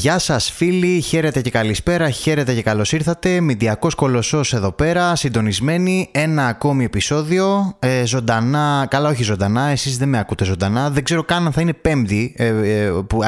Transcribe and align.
Γεια 0.00 0.18
σας, 0.18 0.50
φίλοι, 0.50 1.00
χαίρετε 1.00 1.40
και 1.40 1.50
καλησπέρα, 1.50 2.10
χαίρετε 2.10 2.54
και 2.54 2.62
καλώς 2.62 2.92
ήρθατε. 2.92 3.40
Μηντιακός 3.40 3.94
κολοσσός 3.94 4.52
εδώ 4.52 4.72
πέρα, 4.72 5.16
συντονισμένοι. 5.16 6.08
Ένα 6.12 6.46
ακόμη 6.46 6.84
επεισόδιο. 6.84 7.76
Ε, 7.78 8.04
ζωντανά, 8.06 8.86
καλά, 8.90 9.08
όχι 9.08 9.22
ζωντανά, 9.22 9.62
εσείς 9.62 9.98
δεν 9.98 10.08
με 10.08 10.18
ακούτε 10.18 10.44
ζωντανά. 10.44 10.90
Δεν 10.90 11.04
ξέρω 11.04 11.22
καν 11.22 11.46
αν 11.46 11.52
θα 11.52 11.60
είναι 11.60 11.72
Πέμπτη 11.72 12.34
ε, 12.36 12.46
ε, 12.46 12.88
που, 12.88 13.18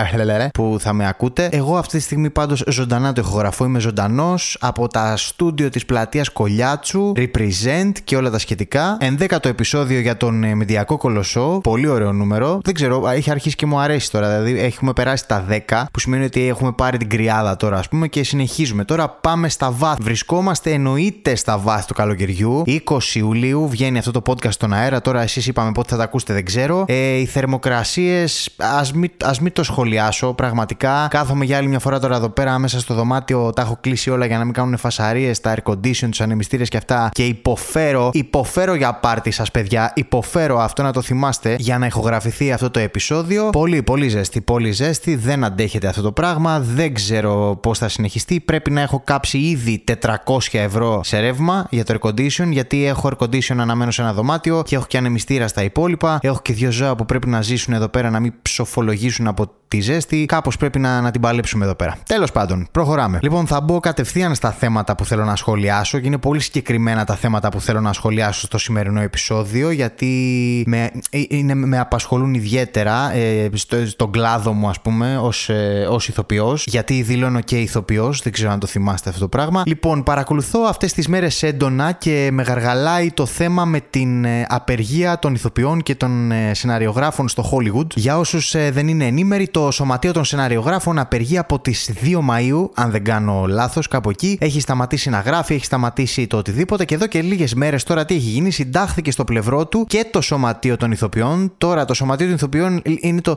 που 0.52 0.76
θα 0.80 0.92
με 0.92 1.08
ακούτε. 1.08 1.48
Εγώ 1.52 1.76
αυτή 1.76 1.96
τη 1.96 2.02
στιγμή 2.02 2.30
πάντως 2.30 2.64
ζωντανά 2.66 3.12
το 3.12 3.20
ηχογραφώ. 3.20 3.64
Είμαι 3.64 3.80
ζωντανός 3.80 4.56
από 4.60 4.88
τα 4.88 5.16
στούντιο 5.16 5.68
της 5.68 5.84
πλατείας 5.84 6.28
Κολιάτσου, 6.28 7.12
Represent 7.16 7.92
και 8.04 8.16
όλα 8.16 8.30
τα 8.30 8.38
σχετικά. 8.38 8.96
Ενδέκατο 9.00 9.48
επεισόδιο 9.48 10.00
για 10.00 10.16
τον 10.16 10.44
ε, 10.44 10.54
Μηντιακό 10.54 10.96
κολοσσό. 10.96 11.60
Πολύ 11.62 11.86
ωραίο 11.86 12.12
νούμερο. 12.12 12.60
Δεν 12.62 12.74
ξέρω, 12.74 13.08
έχει 13.08 13.30
αρχίσει 13.30 13.56
και 13.56 13.66
μου 13.66 13.78
αρέσει 13.78 14.10
τώρα. 14.10 14.28
Δηλαδή, 14.28 14.60
έχουμε 14.60 14.92
περάσει 14.92 15.26
τα 15.26 15.46
10, 15.68 15.82
που 15.92 16.00
σημαίνει 16.00 16.24
ότι 16.24 16.48
έχουμε 16.60 16.74
πάρει 16.76 16.98
την 16.98 17.08
κρυάδα 17.08 17.56
τώρα, 17.56 17.78
ας 17.78 17.88
πούμε, 17.88 18.08
και 18.08 18.24
συνεχίζουμε. 18.24 18.84
Τώρα 18.84 19.08
πάμε 19.08 19.48
στα 19.48 19.70
βάθη. 19.70 20.02
Βρισκόμαστε 20.02 20.72
εννοείται 20.72 21.34
στα 21.34 21.58
βάθη 21.58 21.86
του 21.86 21.94
καλοκαιριού. 21.94 22.62
20 22.66 22.98
Ιουλίου 23.14 23.68
βγαίνει 23.68 23.98
αυτό 23.98 24.10
το 24.10 24.22
podcast 24.26 24.52
στον 24.52 24.72
αέρα. 24.72 25.00
Τώρα 25.00 25.22
εσείς 25.22 25.46
είπαμε 25.46 25.72
πότε 25.72 25.88
θα 25.88 25.96
τα 25.96 26.02
ακούσετε, 26.02 26.32
δεν 26.32 26.44
ξέρω. 26.44 26.84
Ε, 26.88 27.16
οι 27.16 27.26
θερμοκρασίες, 27.26 28.50
ας 28.56 28.92
μην, 28.92 29.10
ας 29.24 29.40
μην 29.40 29.52
το 29.52 29.62
σχολιάσω. 29.62 30.32
Πραγματικά 30.32 31.06
κάθομαι 31.10 31.44
για 31.44 31.56
άλλη 31.56 31.68
μια 31.68 31.78
φορά 31.78 31.98
τώρα 31.98 32.16
εδώ 32.16 32.28
πέρα 32.28 32.58
μέσα 32.58 32.80
στο 32.80 32.94
δωμάτιο. 32.94 33.52
Τα 33.52 33.62
έχω 33.62 33.78
κλείσει 33.80 34.10
όλα 34.10 34.26
για 34.26 34.38
να 34.38 34.44
μην 34.44 34.52
κάνουν 34.52 34.76
φασαρίες, 34.76 35.40
τα 35.40 35.54
air 35.54 35.72
condition, 35.72 36.08
τους 36.10 36.20
ανεμιστήρες 36.20 36.68
και 36.68 36.76
αυτά. 36.76 37.10
Και 37.12 37.24
υποφέρω, 37.26 38.10
υποφέρω 38.12 38.74
για 38.74 38.94
πάρτι 38.94 39.30
σας, 39.30 39.50
παιδιά. 39.50 39.92
Υποφέρω 39.94 40.58
αυτό 40.58 40.82
να 40.82 40.92
το 40.92 41.02
θυμάστε 41.02 41.56
για 41.58 41.78
να 41.78 41.86
ηχογραφηθεί 41.86 42.52
αυτό 42.52 42.70
το 42.70 42.78
επεισόδιο. 42.78 43.50
Πολύ, 43.50 43.82
πολύ 43.82 44.08
ζέστη, 44.08 44.40
πολύ 44.40 44.70
ζέστη. 44.70 45.16
Δεν 45.16 45.44
αντέχετε 45.44 45.86
αυτό 45.86 46.02
το 46.02 46.12
πράγμα. 46.12 46.49
Δεν 46.58 46.94
ξέρω 46.94 47.58
πώς 47.62 47.78
θα 47.78 47.88
συνεχιστεί. 47.88 48.40
Πρέπει 48.40 48.70
να 48.70 48.80
έχω 48.80 49.02
κάψει 49.04 49.38
ήδη 49.38 49.84
400 50.02 50.38
ευρώ 50.52 51.00
σε 51.04 51.18
ρεύμα 51.18 51.66
για 51.70 51.84
το 51.84 51.94
air 51.94 52.08
condition, 52.08 52.46
γιατί 52.50 52.86
έχω 52.86 53.10
air 53.10 53.24
condition 53.24 53.56
αναμένω 53.58 53.90
σε 53.90 54.02
ένα 54.02 54.12
δωμάτιο 54.12 54.62
και 54.66 54.74
έχω 54.74 54.84
και 54.88 54.96
ανεμιστήρα 54.96 55.48
στα 55.48 55.62
υπόλοιπα. 55.62 56.18
Έχω 56.22 56.40
και 56.42 56.52
δύο 56.52 56.70
ζώα 56.70 56.96
που 56.96 57.04
πρέπει 57.04 57.28
να 57.28 57.42
ζήσουν 57.42 57.74
εδώ 57.74 57.88
πέρα 57.88 58.10
να 58.10 58.20
μην 58.20 58.32
ψοφολογήσουν 58.42 59.26
από 59.26 59.50
τη 59.68 59.80
ζέστη. 59.80 60.24
Κάπως 60.24 60.56
πρέπει 60.56 60.78
να, 60.78 61.00
να 61.00 61.10
την 61.10 61.20
παλέψουμε 61.20 61.64
εδώ 61.64 61.74
πέρα. 61.74 61.96
Τέλος 62.06 62.32
πάντων, 62.32 62.68
προχωράμε. 62.70 63.18
Λοιπόν, 63.22 63.46
θα 63.46 63.60
μπω 63.60 63.80
κατευθείαν 63.80 64.34
στα 64.34 64.50
θέματα 64.50 64.96
που 64.96 65.04
θέλω 65.04 65.24
να 65.24 65.36
σχολιάσω 65.36 65.98
και 65.98 66.06
είναι 66.06 66.18
πολύ 66.18 66.40
συγκεκριμένα 66.40 67.04
τα 67.04 67.14
θέματα 67.14 67.48
που 67.48 67.60
θέλω 67.60 67.80
να 67.80 67.92
σχολιάσω 67.92 68.46
στο 68.46 68.58
σημερινό 68.58 69.00
επεισόδιο, 69.00 69.70
γιατί 69.70 70.64
με, 70.66 70.90
ε, 71.10 71.20
είναι, 71.28 71.54
με 71.54 71.78
απασχολούν 71.78 72.34
ιδιαίτερα 72.34 73.12
ε, 73.14 73.50
στο, 73.52 73.86
στον 73.86 74.10
κλάδο 74.10 74.52
μου, 74.52 74.68
ας 74.68 74.80
πούμε, 74.80 75.18
ως 75.18 75.48
ε, 75.48 75.86
ως 75.90 76.08
ηθοποιός, 76.08 76.39
γιατί 76.66 77.02
δηλώνω 77.02 77.40
και 77.40 77.60
ηθοποιός. 77.60 78.22
Δεν 78.22 78.32
ξέρω 78.32 78.50
αν 78.50 78.58
το 78.58 78.66
θυμάστε 78.66 79.08
αυτό 79.08 79.20
το 79.20 79.28
πράγμα. 79.28 79.62
Λοιπόν, 79.66 80.02
παρακολουθώ 80.02 80.60
αυτές 80.60 80.92
τις 80.92 81.08
μέρες 81.08 81.42
έντονα 81.42 81.92
και 81.92 82.28
με 82.32 82.42
γαργαλάει 82.42 83.10
το 83.10 83.26
θέμα 83.26 83.64
με 83.64 83.80
την 83.90 84.24
ε, 84.24 84.46
απεργία 84.48 85.18
των 85.18 85.34
ηθοποιών 85.34 85.82
και 85.82 85.94
των 85.94 86.32
ε, 86.32 86.54
σεναριογράφων 86.54 87.28
στο 87.28 87.50
Hollywood. 87.52 87.86
Για 87.94 88.18
όσους 88.18 88.54
ε, 88.54 88.70
δεν 88.70 88.88
είναι 88.88 89.04
ενήμεροι, 89.04 89.48
το 89.48 89.70
Σωματείο 89.70 90.12
των 90.12 90.24
Σεναριογράφων 90.24 90.98
απεργεί 90.98 91.38
από 91.38 91.60
τις 91.60 91.90
2 92.04 92.18
Μαου, 92.22 92.70
αν 92.74 92.90
δεν 92.90 93.04
κάνω 93.04 93.44
λάθος, 93.48 93.88
κάπου 93.88 94.10
εκεί. 94.10 94.38
Έχει 94.40 94.60
σταματήσει 94.60 95.10
να 95.10 95.20
γράφει, 95.20 95.54
έχει 95.54 95.64
σταματήσει 95.64 96.26
το 96.26 96.36
οτιδήποτε 96.36 96.84
και 96.84 96.94
εδώ 96.94 97.06
και 97.06 97.22
λίγες 97.22 97.54
μέρες 97.54 97.82
τώρα 97.82 98.04
τι 98.04 98.14
έχει 98.14 98.28
γίνει, 98.28 98.50
συντάχθηκε 98.50 99.10
στο 99.10 99.24
πλευρό 99.24 99.66
του 99.66 99.84
και 99.88 100.06
το 100.10 100.20
Σωματείο 100.20 100.76
των 100.76 100.92
Ηθοποιών. 100.92 101.52
Τώρα 101.58 101.84
το 101.84 101.94
Σωματείο 101.94 102.26
των 102.26 102.34
Ηθοποιών 102.34 102.82
είναι 103.00 103.20
το 103.20 103.36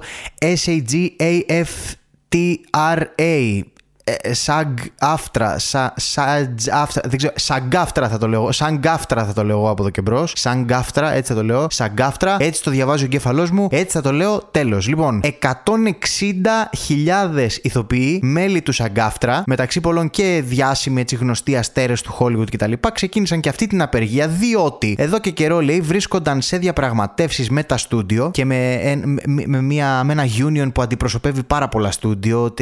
TRA 2.33 3.63
σαγκ 4.31 4.77
άφτρα, 4.99 5.55
δεν 7.03 7.17
ξέρω, 7.17 7.33
σαγκάφτρα 7.35 8.09
θα 8.09 8.17
το 8.17 8.27
λέω, 8.27 8.51
σαγκάφτρα 8.51 9.25
θα 9.25 9.33
το 9.33 9.43
λέω 9.43 9.69
από 9.69 9.81
εδώ 9.81 9.91
και 9.91 10.01
μπρος. 10.01 10.33
Σαγκάφτρα, 10.35 11.13
έτσι 11.13 11.33
θα 11.33 11.37
το 11.37 11.43
λέω, 11.43 11.67
σαγκάφτρα, 11.69 12.35
έτσι 12.39 12.63
το 12.63 12.71
διαβάζει 12.71 13.03
ο 13.03 13.05
εγκέφαλός 13.05 13.51
μου, 13.51 13.67
έτσι 13.71 13.91
θα 13.91 14.01
το 14.01 14.11
λέω, 14.11 14.43
τέλος. 14.51 14.87
Λοιπόν, 14.87 15.21
160.000 15.23 15.29
ηθοποιοί, 17.61 18.19
μέλη 18.23 18.61
του 18.61 18.71
σαγκάφτρα, 18.71 19.43
μεταξύ 19.45 19.81
πολλών 19.81 20.09
και 20.09 20.43
διάσημοι 20.45 21.01
έτσι 21.01 21.15
γνωστοί 21.15 21.55
αστέρες 21.55 22.01
του 22.01 22.17
Hollywood 22.19 22.51
κτλ., 22.51 22.71
ξεκίνησαν 22.93 23.39
και 23.39 23.49
αυτή 23.49 23.67
την 23.67 23.81
απεργία 23.81 24.27
διότι 24.27 24.95
εδώ 24.97 25.19
και 25.19 25.29
καιρό 25.29 25.61
λέει 25.61 25.81
βρίσκονταν 25.81 26.41
σε 26.41 26.57
διαπραγματεύσεις 26.57 27.49
με 27.49 27.63
τα 27.63 27.77
στούντιο 27.77 28.29
και 28.33 28.45
με, 28.45 28.79
με, 29.25 29.43
με, 29.47 29.61
μια, 29.61 30.03
με 30.03 30.11
ένα 30.11 30.25
union 30.47 30.71
που 30.73 30.81
αντιπροσωπεύει 30.81 31.43
πάρα 31.43 31.67
πολλά 31.67 31.91
στούντιο, 31.91 32.53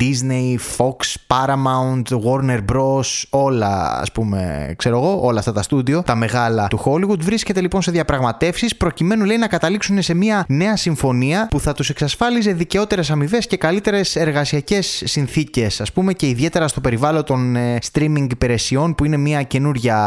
Disney, 0.00 0.56
Fox, 0.78 1.14
Paramount, 1.26 2.02
Warner 2.02 2.58
Bros. 2.72 3.22
Όλα, 3.30 4.00
ας 4.00 4.12
πούμε, 4.12 4.74
ξέρω 4.78 4.96
εγώ, 4.96 5.20
όλα 5.22 5.38
αυτά 5.38 5.52
τα 5.52 5.62
στούντιο, 5.62 6.02
τα 6.02 6.14
μεγάλα 6.14 6.68
του 6.68 6.80
Hollywood. 6.84 7.18
Βρίσκεται 7.18 7.60
λοιπόν 7.60 7.82
σε 7.82 7.90
διαπραγματεύσεις 7.90 8.76
προκειμένου 8.76 9.24
λέει 9.24 9.36
να 9.36 9.46
καταλήξουν 9.46 10.02
σε 10.02 10.14
μια 10.14 10.44
νέα 10.48 10.76
συμφωνία 10.76 11.46
που 11.50 11.60
θα 11.60 11.72
τους 11.72 11.90
εξασφάλιζε 11.90 12.52
δικαιότερες 12.52 13.10
αμοιβές 13.10 13.46
και 13.46 13.56
καλύτερες 13.56 14.16
εργασιακές 14.16 15.02
συνθήκες, 15.04 15.80
ας 15.80 15.92
πούμε, 15.92 16.12
και 16.12 16.28
ιδιαίτερα 16.28 16.68
στο 16.68 16.80
περιβάλλον 16.80 17.24
των 17.24 17.56
ε, 17.56 17.78
streaming 17.92 18.26
υπηρεσιών 18.30 18.94
που 18.94 19.04
είναι 19.04 19.16
μια 19.16 19.42
καινούρια, 19.42 19.98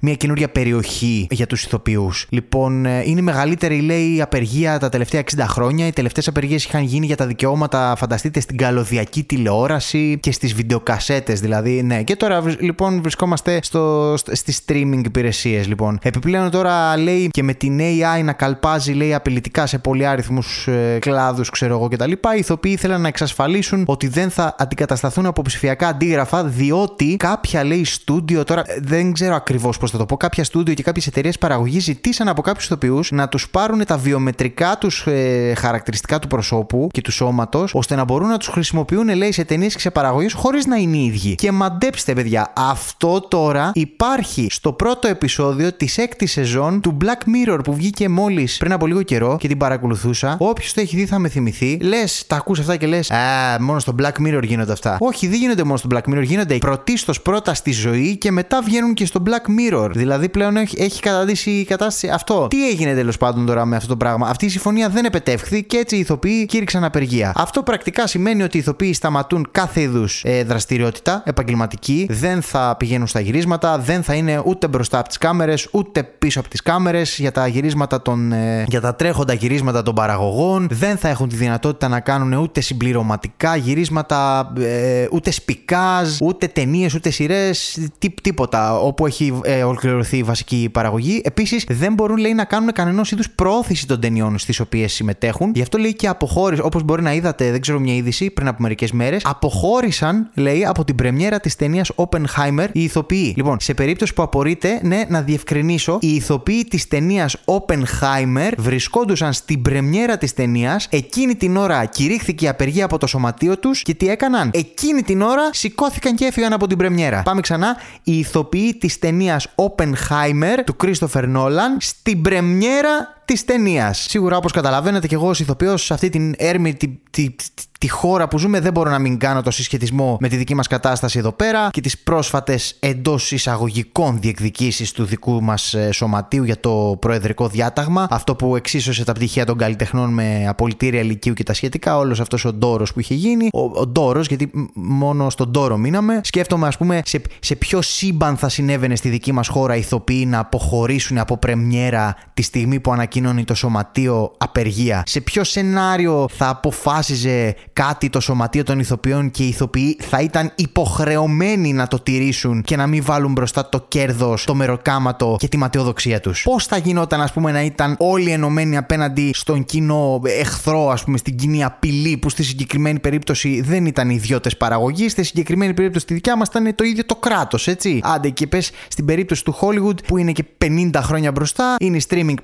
μια 0.00 0.14
καινούρια 0.14 0.48
περιοχή 0.48 1.26
για 1.30 1.46
τους 1.46 1.64
ηθοποιούς. 1.64 2.26
Λοιπόν, 2.28 2.86
ε, 2.86 3.02
είναι 3.04 3.20
η 3.20 3.22
μεγαλύτερη, 3.22 3.80
λέει, 3.80 4.22
απεργία 4.22 4.78
τα 4.78 4.88
τελευταία 4.88 5.22
60 5.36 5.44
χρόνια. 5.48 5.86
Οι 5.86 5.92
τελευταίες 5.92 6.28
απεργίες 6.28 6.64
είχαν 6.64 6.82
γίνει 6.82 7.06
για 7.06 7.16
τα 7.16 7.26
δικαιώματα, 7.26 7.94
φανταστείτε, 7.96 8.40
στην 8.40 8.56
καλωδιακή 8.56 9.22
τηλεόραση 9.22 9.93
και 10.20 10.32
στις 10.32 10.54
βιντεοκασέτες 10.54 11.40
δηλαδή. 11.40 11.82
Ναι, 11.82 12.02
και 12.02 12.16
τώρα 12.16 12.42
λοιπόν 12.58 13.02
βρισκόμαστε 13.02 13.58
στο, 13.62 14.14
στις 14.16 14.60
streaming 14.66 15.00
υπηρεσίες 15.04 15.66
λοιπόν. 15.66 15.98
Επιπλέον 16.02 16.50
τώρα 16.50 16.96
λέει 16.96 17.28
και 17.28 17.42
με 17.42 17.54
την 17.54 17.78
AI 17.80 18.24
να 18.24 18.32
καλπάζει 18.32 18.92
λέει 18.92 19.14
απειλητικά 19.14 19.66
σε 19.66 19.78
πολυάριθμους 19.78 20.66
ε, 20.66 20.98
κλάδους, 21.00 21.50
ξέρω 21.50 21.74
εγώ 21.74 21.88
κτλ. 21.88 22.10
Οι 22.10 22.38
ηθοποιοί 22.38 22.72
ήθελαν 22.76 23.00
να 23.00 23.08
εξασφαλίσουν 23.08 23.84
ότι 23.86 24.08
δεν 24.08 24.30
θα 24.30 24.54
αντικατασταθούν 24.58 25.26
από 25.26 25.42
ψηφιακά 25.42 25.88
αντίγραφα, 25.88 26.44
διότι 26.44 27.16
κάποια 27.16 27.64
λέει 27.64 27.84
στούντιο, 27.84 28.44
τώρα 28.44 28.62
ε, 28.66 28.78
δεν 28.82 29.12
ξέρω 29.12 29.34
ακριβώς 29.34 29.78
πώς 29.78 29.90
θα 29.90 29.98
το 29.98 30.06
πω, 30.06 30.16
κάποια 30.16 30.44
στούντιο 30.44 30.74
και 30.74 30.82
κάποιες 30.82 31.06
εταιρείες 31.06 31.38
παραγωγής 31.38 31.84
ζητήσαν 31.84 32.28
από 32.28 32.42
κάποιους 32.42 32.64
ηθοποιούς 32.64 33.10
να 33.10 33.28
τους 33.28 33.48
πάρουν 33.50 33.84
τα 33.84 33.96
βιομετρικά 33.96 34.76
τους 34.80 35.06
ε, 35.06 35.54
χαρακτηριστικά 35.56 36.18
του 36.18 36.28
προσώπου 36.28 36.88
και 36.92 37.00
του 37.00 37.12
σώματος, 37.12 37.74
ώστε 37.74 37.94
να 37.94 38.04
μπορούν 38.04 38.28
να 38.28 38.36
τους 38.36 38.48
χρησιμοποιούν 38.48 39.16
λέει 39.16 39.32
σε 39.32 39.44
ταινίες 39.44 39.76
σε 39.78 39.83
παραγωγή 39.90 40.32
χωρίς 40.32 40.66
να 40.66 40.76
είναι 40.76 40.96
οι 40.96 41.04
ίδιοι. 41.04 41.34
Και 41.34 41.52
μαντέψτε, 41.52 42.12
παιδιά, 42.12 42.52
αυτό 42.56 43.20
τώρα 43.20 43.70
υπάρχει 43.74 44.46
στο 44.50 44.72
πρώτο 44.72 45.08
επεισόδιο 45.08 45.72
της 45.72 45.98
έκτη 45.98 46.26
σεζόν 46.26 46.80
του 46.80 46.96
Black 47.00 47.50
Mirror 47.50 47.58
που 47.64 47.74
βγήκε 47.74 48.08
μόλις 48.08 48.56
πριν 48.56 48.72
από 48.72 48.86
λίγο 48.86 49.02
καιρό 49.02 49.36
και 49.40 49.48
την 49.48 49.58
παρακολουθούσα. 49.58 50.36
Όποιος 50.38 50.72
το 50.72 50.80
έχει 50.80 50.96
δει 50.96 51.06
θα 51.06 51.18
με 51.18 51.28
θυμηθεί. 51.28 51.78
Λες, 51.80 52.24
τα 52.26 52.36
ακούς 52.36 52.58
αυτά 52.58 52.76
και 52.76 52.86
λες, 52.86 53.10
Α, 53.10 53.16
μόνο 53.60 53.78
στο 53.78 53.94
Black 54.02 54.26
Mirror 54.26 54.42
γίνονται 54.42 54.72
αυτά. 54.72 54.96
Όχι, 55.00 55.26
δεν 55.26 55.38
γίνονται 55.38 55.64
μόνο 55.64 55.76
στο 55.76 55.88
Black 55.92 56.12
Mirror, 56.12 56.22
γίνονται 56.22 56.56
πρωτίστως 56.56 57.22
πρώτα 57.22 57.54
στη 57.54 57.72
ζωή 57.72 58.16
και 58.16 58.30
μετά 58.30 58.62
βγαίνουν 58.62 58.94
και 58.94 59.06
στο 59.06 59.22
Black 59.26 59.72
Mirror. 59.72 59.90
Δηλαδή 59.90 60.28
πλέον 60.28 60.56
έχει, 60.56 60.82
έχει 60.82 61.00
καταδύσει 61.00 61.50
η 61.50 61.64
κατάσταση 61.64 62.08
αυτό. 62.08 62.46
Τι 62.50 62.68
έγινε 62.68 62.94
τέλος 62.94 63.16
πάντων 63.16 63.46
τώρα 63.46 63.64
με 63.64 63.76
αυτό 63.76 63.88
το 63.88 63.96
πράγμα; 63.96 64.28
Αυτή 64.28 64.44
η 64.44 64.48
συμφωνία 64.48 64.88
δεν 64.88 65.04
επετεύχθη 65.04 65.64
και 65.64 65.76
έτσι 65.76 65.96
οι 65.96 65.98
ηθοποιοί 65.98 66.46
κήρυξαν 66.46 66.84
απεργία. 66.84 67.32
Αυτό 67.36 67.62
πρακτικά 67.62 68.06
σημαίνει 68.06 68.42
ότι 68.42 68.56
οι 68.56 68.60
ηθοποιοί 68.60 68.92
σταματούν 68.92 69.48
κάθε 69.50 69.73
κάθε 69.74 69.86
είδου 69.86 70.04
ε, 70.22 70.44
δραστηριότητα 70.44 71.22
επαγγελματική. 71.26 72.06
Δεν 72.10 72.42
θα 72.42 72.76
πηγαίνουν 72.78 73.06
στα 73.06 73.20
γυρίσματα, 73.20 73.78
δεν 73.78 74.02
θα 74.02 74.14
είναι 74.14 74.42
ούτε 74.44 74.68
μπροστά 74.68 74.98
από 74.98 75.08
τις 75.08 75.18
κάμερες, 75.18 75.68
ούτε 75.70 76.02
πίσω 76.02 76.40
από 76.40 76.48
τις 76.48 76.62
κάμερες 76.62 77.18
για 77.18 77.32
τα 77.32 77.46
γυρίσματα 77.46 78.02
των. 78.02 78.32
Ε, 78.32 78.64
για 78.68 78.80
τα 78.80 78.94
τρέχοντα 78.94 79.32
γυρίσματα 79.32 79.82
των 79.82 79.94
παραγωγών. 79.94 80.66
Δεν 80.70 80.96
θα 80.96 81.08
έχουν 81.08 81.28
τη 81.28 81.36
δυνατότητα 81.36 81.88
να 81.88 82.00
κάνουν 82.00 82.32
ούτε 82.32 82.60
συμπληρωματικά 82.60 83.56
γυρίσματα, 83.56 84.52
ε, 84.58 85.06
ούτε 85.12 85.30
σπικάζ, 85.30 86.08
ούτε 86.22 86.46
ταινίες, 86.46 86.94
ούτε 86.94 87.10
σειρές, 87.10 87.78
τί, 87.98 88.14
τίποτα 88.22 88.78
όπου 88.78 89.06
έχει 89.06 89.40
ε, 89.42 89.62
ολοκληρωθεί 89.62 90.16
η 90.16 90.22
βασική 90.22 90.68
παραγωγή. 90.72 91.20
Επίσης, 91.24 91.64
δεν 91.68 91.94
μπορούν 91.94 92.16
λέει 92.16 92.34
να 92.34 92.44
κάνουν 92.44 92.72
κανένα 92.72 93.04
είδους 93.12 93.30
πρόθεση 93.30 93.86
των 93.86 94.00
ταινιών 94.00 94.38
στις 94.38 94.60
οποίες 94.60 94.92
συμμετέχουν. 94.92 95.52
Γι' 95.54 95.62
αυτό 95.62 95.78
λέει 95.78 95.94
και 95.94 96.08
αποχώρηση, 96.08 96.62
όπως 96.64 96.82
μπορεί 96.82 97.02
να 97.02 97.12
είδατε, 97.12 97.50
δεν 97.50 97.60
ξέρω 97.60 97.78
μια 97.78 97.94
είδηση 97.94 98.30
πριν 98.30 98.48
από 98.48 98.62
μερικές 98.62 98.92
μέρες, 98.92 99.22
αποχώρησαν, 99.64 100.30
λέει, 100.34 100.64
από 100.64 100.84
την 100.84 100.94
πρεμιέρα 100.94 101.40
της 101.40 101.56
ταινίας 101.56 101.90
Oppenheimer 101.94 102.66
οι 102.72 102.82
ηθοποιοί. 102.82 103.34
Λοιπόν, 103.36 103.60
σε 103.60 103.74
περίπτωση 103.74 104.14
που 104.14 104.22
απορείτε, 104.22 104.80
ναι, 104.82 105.04
να 105.08 105.22
διευκρινίσω, 105.22 105.98
οι 106.00 106.14
ηθοποιοί 106.14 106.64
της 106.64 106.88
ταινίας 106.88 107.36
Oppenheimer 107.44 108.52
βρισκόντουσαν 108.58 109.32
στην 109.32 109.62
πρεμιέρα 109.62 110.18
της 110.18 110.34
ταινίας, 110.34 110.88
εκείνη 110.90 111.34
την 111.34 111.56
ώρα 111.56 111.84
κηρύχθηκε 111.84 112.44
η 112.44 112.48
απεργία 112.48 112.84
από 112.84 112.98
το 112.98 113.06
σωματείο 113.06 113.58
τους 113.58 113.82
και 113.82 113.94
τι 113.94 114.08
έκαναν; 114.08 114.50
Εκείνη 114.54 115.02
την 115.02 115.22
ώρα 115.22 115.48
σηκώθηκαν 115.52 116.14
και 116.14 116.24
έφυγαν 116.24 116.52
από 116.52 116.66
την 116.66 116.78
πρεμιέρα. 116.78 117.22
Πάμε 117.22 117.40
ξανά. 117.40 117.76
Οι 118.02 118.18
ηθοποιοί 118.18 118.74
της 118.74 118.98
ταινίας 118.98 119.46
Oppenheimer 119.54 120.58
του 120.64 120.76
Christopher 120.84 121.36
Nolan 121.36 121.76
στην 121.78 122.22
πρεμιέρα 122.22 123.22
της 123.24 123.44
ταινίας. 123.44 124.06
Σίγουρα, 124.08 124.36
όπως 124.36 124.52
καταλαβαίνετε, 124.52 125.06
και 125.06 125.14
εγώ 125.14 125.28
ως 125.28 125.40
ηθοποιός 125.40 125.84
σε 125.84 125.94
αυτή 125.94 126.08
την 126.08 126.34
έρμη, 126.36 126.74
τη, 126.74 126.98
τη, 127.10 127.34
τη, 127.78 127.88
χώρα 127.88 128.28
που 128.28 128.38
ζούμε, 128.38 128.60
δεν 128.60 128.72
μπορώ 128.72 128.90
να 128.90 128.98
μην 128.98 129.18
κάνω 129.18 129.42
το 129.42 129.50
συσχετισμό 129.50 130.16
με 130.20 130.28
τη 130.28 130.36
δική 130.36 130.54
μας 130.54 130.66
κατάσταση 130.66 131.18
εδώ 131.18 131.32
πέρα 131.32 131.68
και 131.70 131.80
τις 131.80 131.98
πρόσφατες 131.98 132.76
εντός 132.80 133.32
εισαγωγικών 133.32 134.20
διεκδικήσεις 134.20 134.92
του 134.92 135.04
δικού 135.04 135.42
μας 135.42 135.74
ε, 135.74 135.92
σωματείου 135.92 136.44
για 136.44 136.60
το 136.60 136.96
προεδρικό 137.00 137.48
διάταγμα. 137.48 138.06
Αυτό 138.10 138.34
που 138.34 138.56
εξίσωσε 138.56 139.04
τα 139.04 139.12
πτυχία 139.12 139.44
των 139.44 139.58
καλλιτεχνών 139.58 140.12
με 140.12 140.46
απολυτήρια 140.48 141.00
ηλικίου 141.00 141.34
και 141.34 141.42
τα 141.42 141.54
σχετικά. 141.54 141.96
Όλος 141.96 142.20
αυτός 142.20 142.44
ο 142.44 142.52
ντόρος 142.52 142.92
που 142.92 143.00
είχε 143.00 143.14
γίνει. 143.14 143.48
Ο, 143.52 143.60
ο 143.60 143.86
ντόρος, 143.86 144.26
γιατί 144.26 144.50
μόνο 144.74 145.30
στον 145.30 145.50
ντόρο 145.50 145.76
μείναμε. 145.76 146.20
Σκέφτομαι, 146.22 146.66
ας 146.66 146.76
πούμε, 146.76 147.00
σε, 147.04 147.20
σε 147.40 147.54
ποιο 147.56 147.82
σύμπαν 147.82 148.36
θα 148.36 148.48
συνέβαινε 148.48 148.96
στη 148.96 149.08
δική 149.08 149.32
μας 149.32 149.48
χώρα 149.48 149.76
ηθοποιοί 149.76 150.24
να 150.28 150.38
αποχωρήσουν 150.38 151.18
από 151.18 151.36
πρεμιέρα 151.36 152.16
τη 152.34 152.42
στιγμή 152.42 152.80
που 152.80 152.92
ανακοινώνει 153.18 153.44
το 153.44 153.54
σωματείο 153.54 154.32
απεργία. 154.38 155.02
Σε 155.06 155.20
ποιο 155.20 155.44
σενάριο 155.44 156.26
θα 156.32 156.48
αποφάσιζε 156.48 157.54
κάτι 157.72 158.10
το 158.10 158.20
σωματείο 158.20 158.62
των 158.62 158.78
ηθοποιών 158.78 159.30
και 159.30 159.42
οι 159.42 159.48
ηθοποιοί 159.48 159.96
θα 160.00 160.20
ήταν 160.20 160.52
υποχρεωμένοι 160.54 161.72
να 161.72 161.86
το 161.86 161.98
τηρήσουν 161.98 162.62
και 162.62 162.76
να 162.76 162.86
μην 162.86 163.02
βάλουν 163.04 163.32
μπροστά 163.32 163.68
το 163.68 163.84
κέρδος, 163.88 164.44
το 164.44 164.54
μεροκάματο 164.54 165.36
και 165.38 165.48
τη 165.48 165.56
ματαιοδοξία 165.56 166.20
τους; 166.20 166.42
Πώς 166.42 166.66
θα 166.66 166.76
γινόταν, 166.76 167.20
ας 167.20 167.32
πούμε, 167.32 167.52
να 167.52 167.62
ήταν 167.62 167.96
όλοι 167.98 168.30
ενωμένοι 168.30 168.76
απέναντι 168.76 169.30
στον 169.34 169.64
κοινό 169.64 170.20
εχθρό, 170.24 170.90
ας 170.90 171.04
πούμε, 171.04 171.18
στην 171.18 171.36
κοινή 171.36 171.64
απειλή 171.64 172.16
που 172.16 172.28
στη 172.28 172.42
συγκεκριμένη 172.42 172.98
περίπτωση 172.98 173.60
δεν 173.60 173.86
ήταν 173.86 174.10
ιδιώτες 174.10 174.56
παραγωγή, 174.56 175.08
στη 175.08 175.22
συγκεκριμένη 175.22 175.74
περίπτωση 175.74 176.06
τη 176.06 176.14
δικιά 176.14 176.36
μας 176.36 176.48
ήταν 176.48 176.74
το 176.74 176.84
ίδιο 176.84 177.04
το 177.06 177.14
κράτος, 177.14 177.68
έτσι; 177.68 178.00
Άντε 178.02 178.28
και 178.28 178.46
πες 178.46 178.70
στην 178.88 179.04
περίπτωση 179.04 179.44
του 179.44 179.56
Hollywood 179.60 180.04
που 180.06 180.18
είναι 180.18 180.32
και 180.32 180.44
50 180.64 180.90
χρόνια 181.02 181.32
μπροστά, 181.32 181.76
είναι 181.80 181.96
οι 181.96 182.02
streaming 182.08 182.34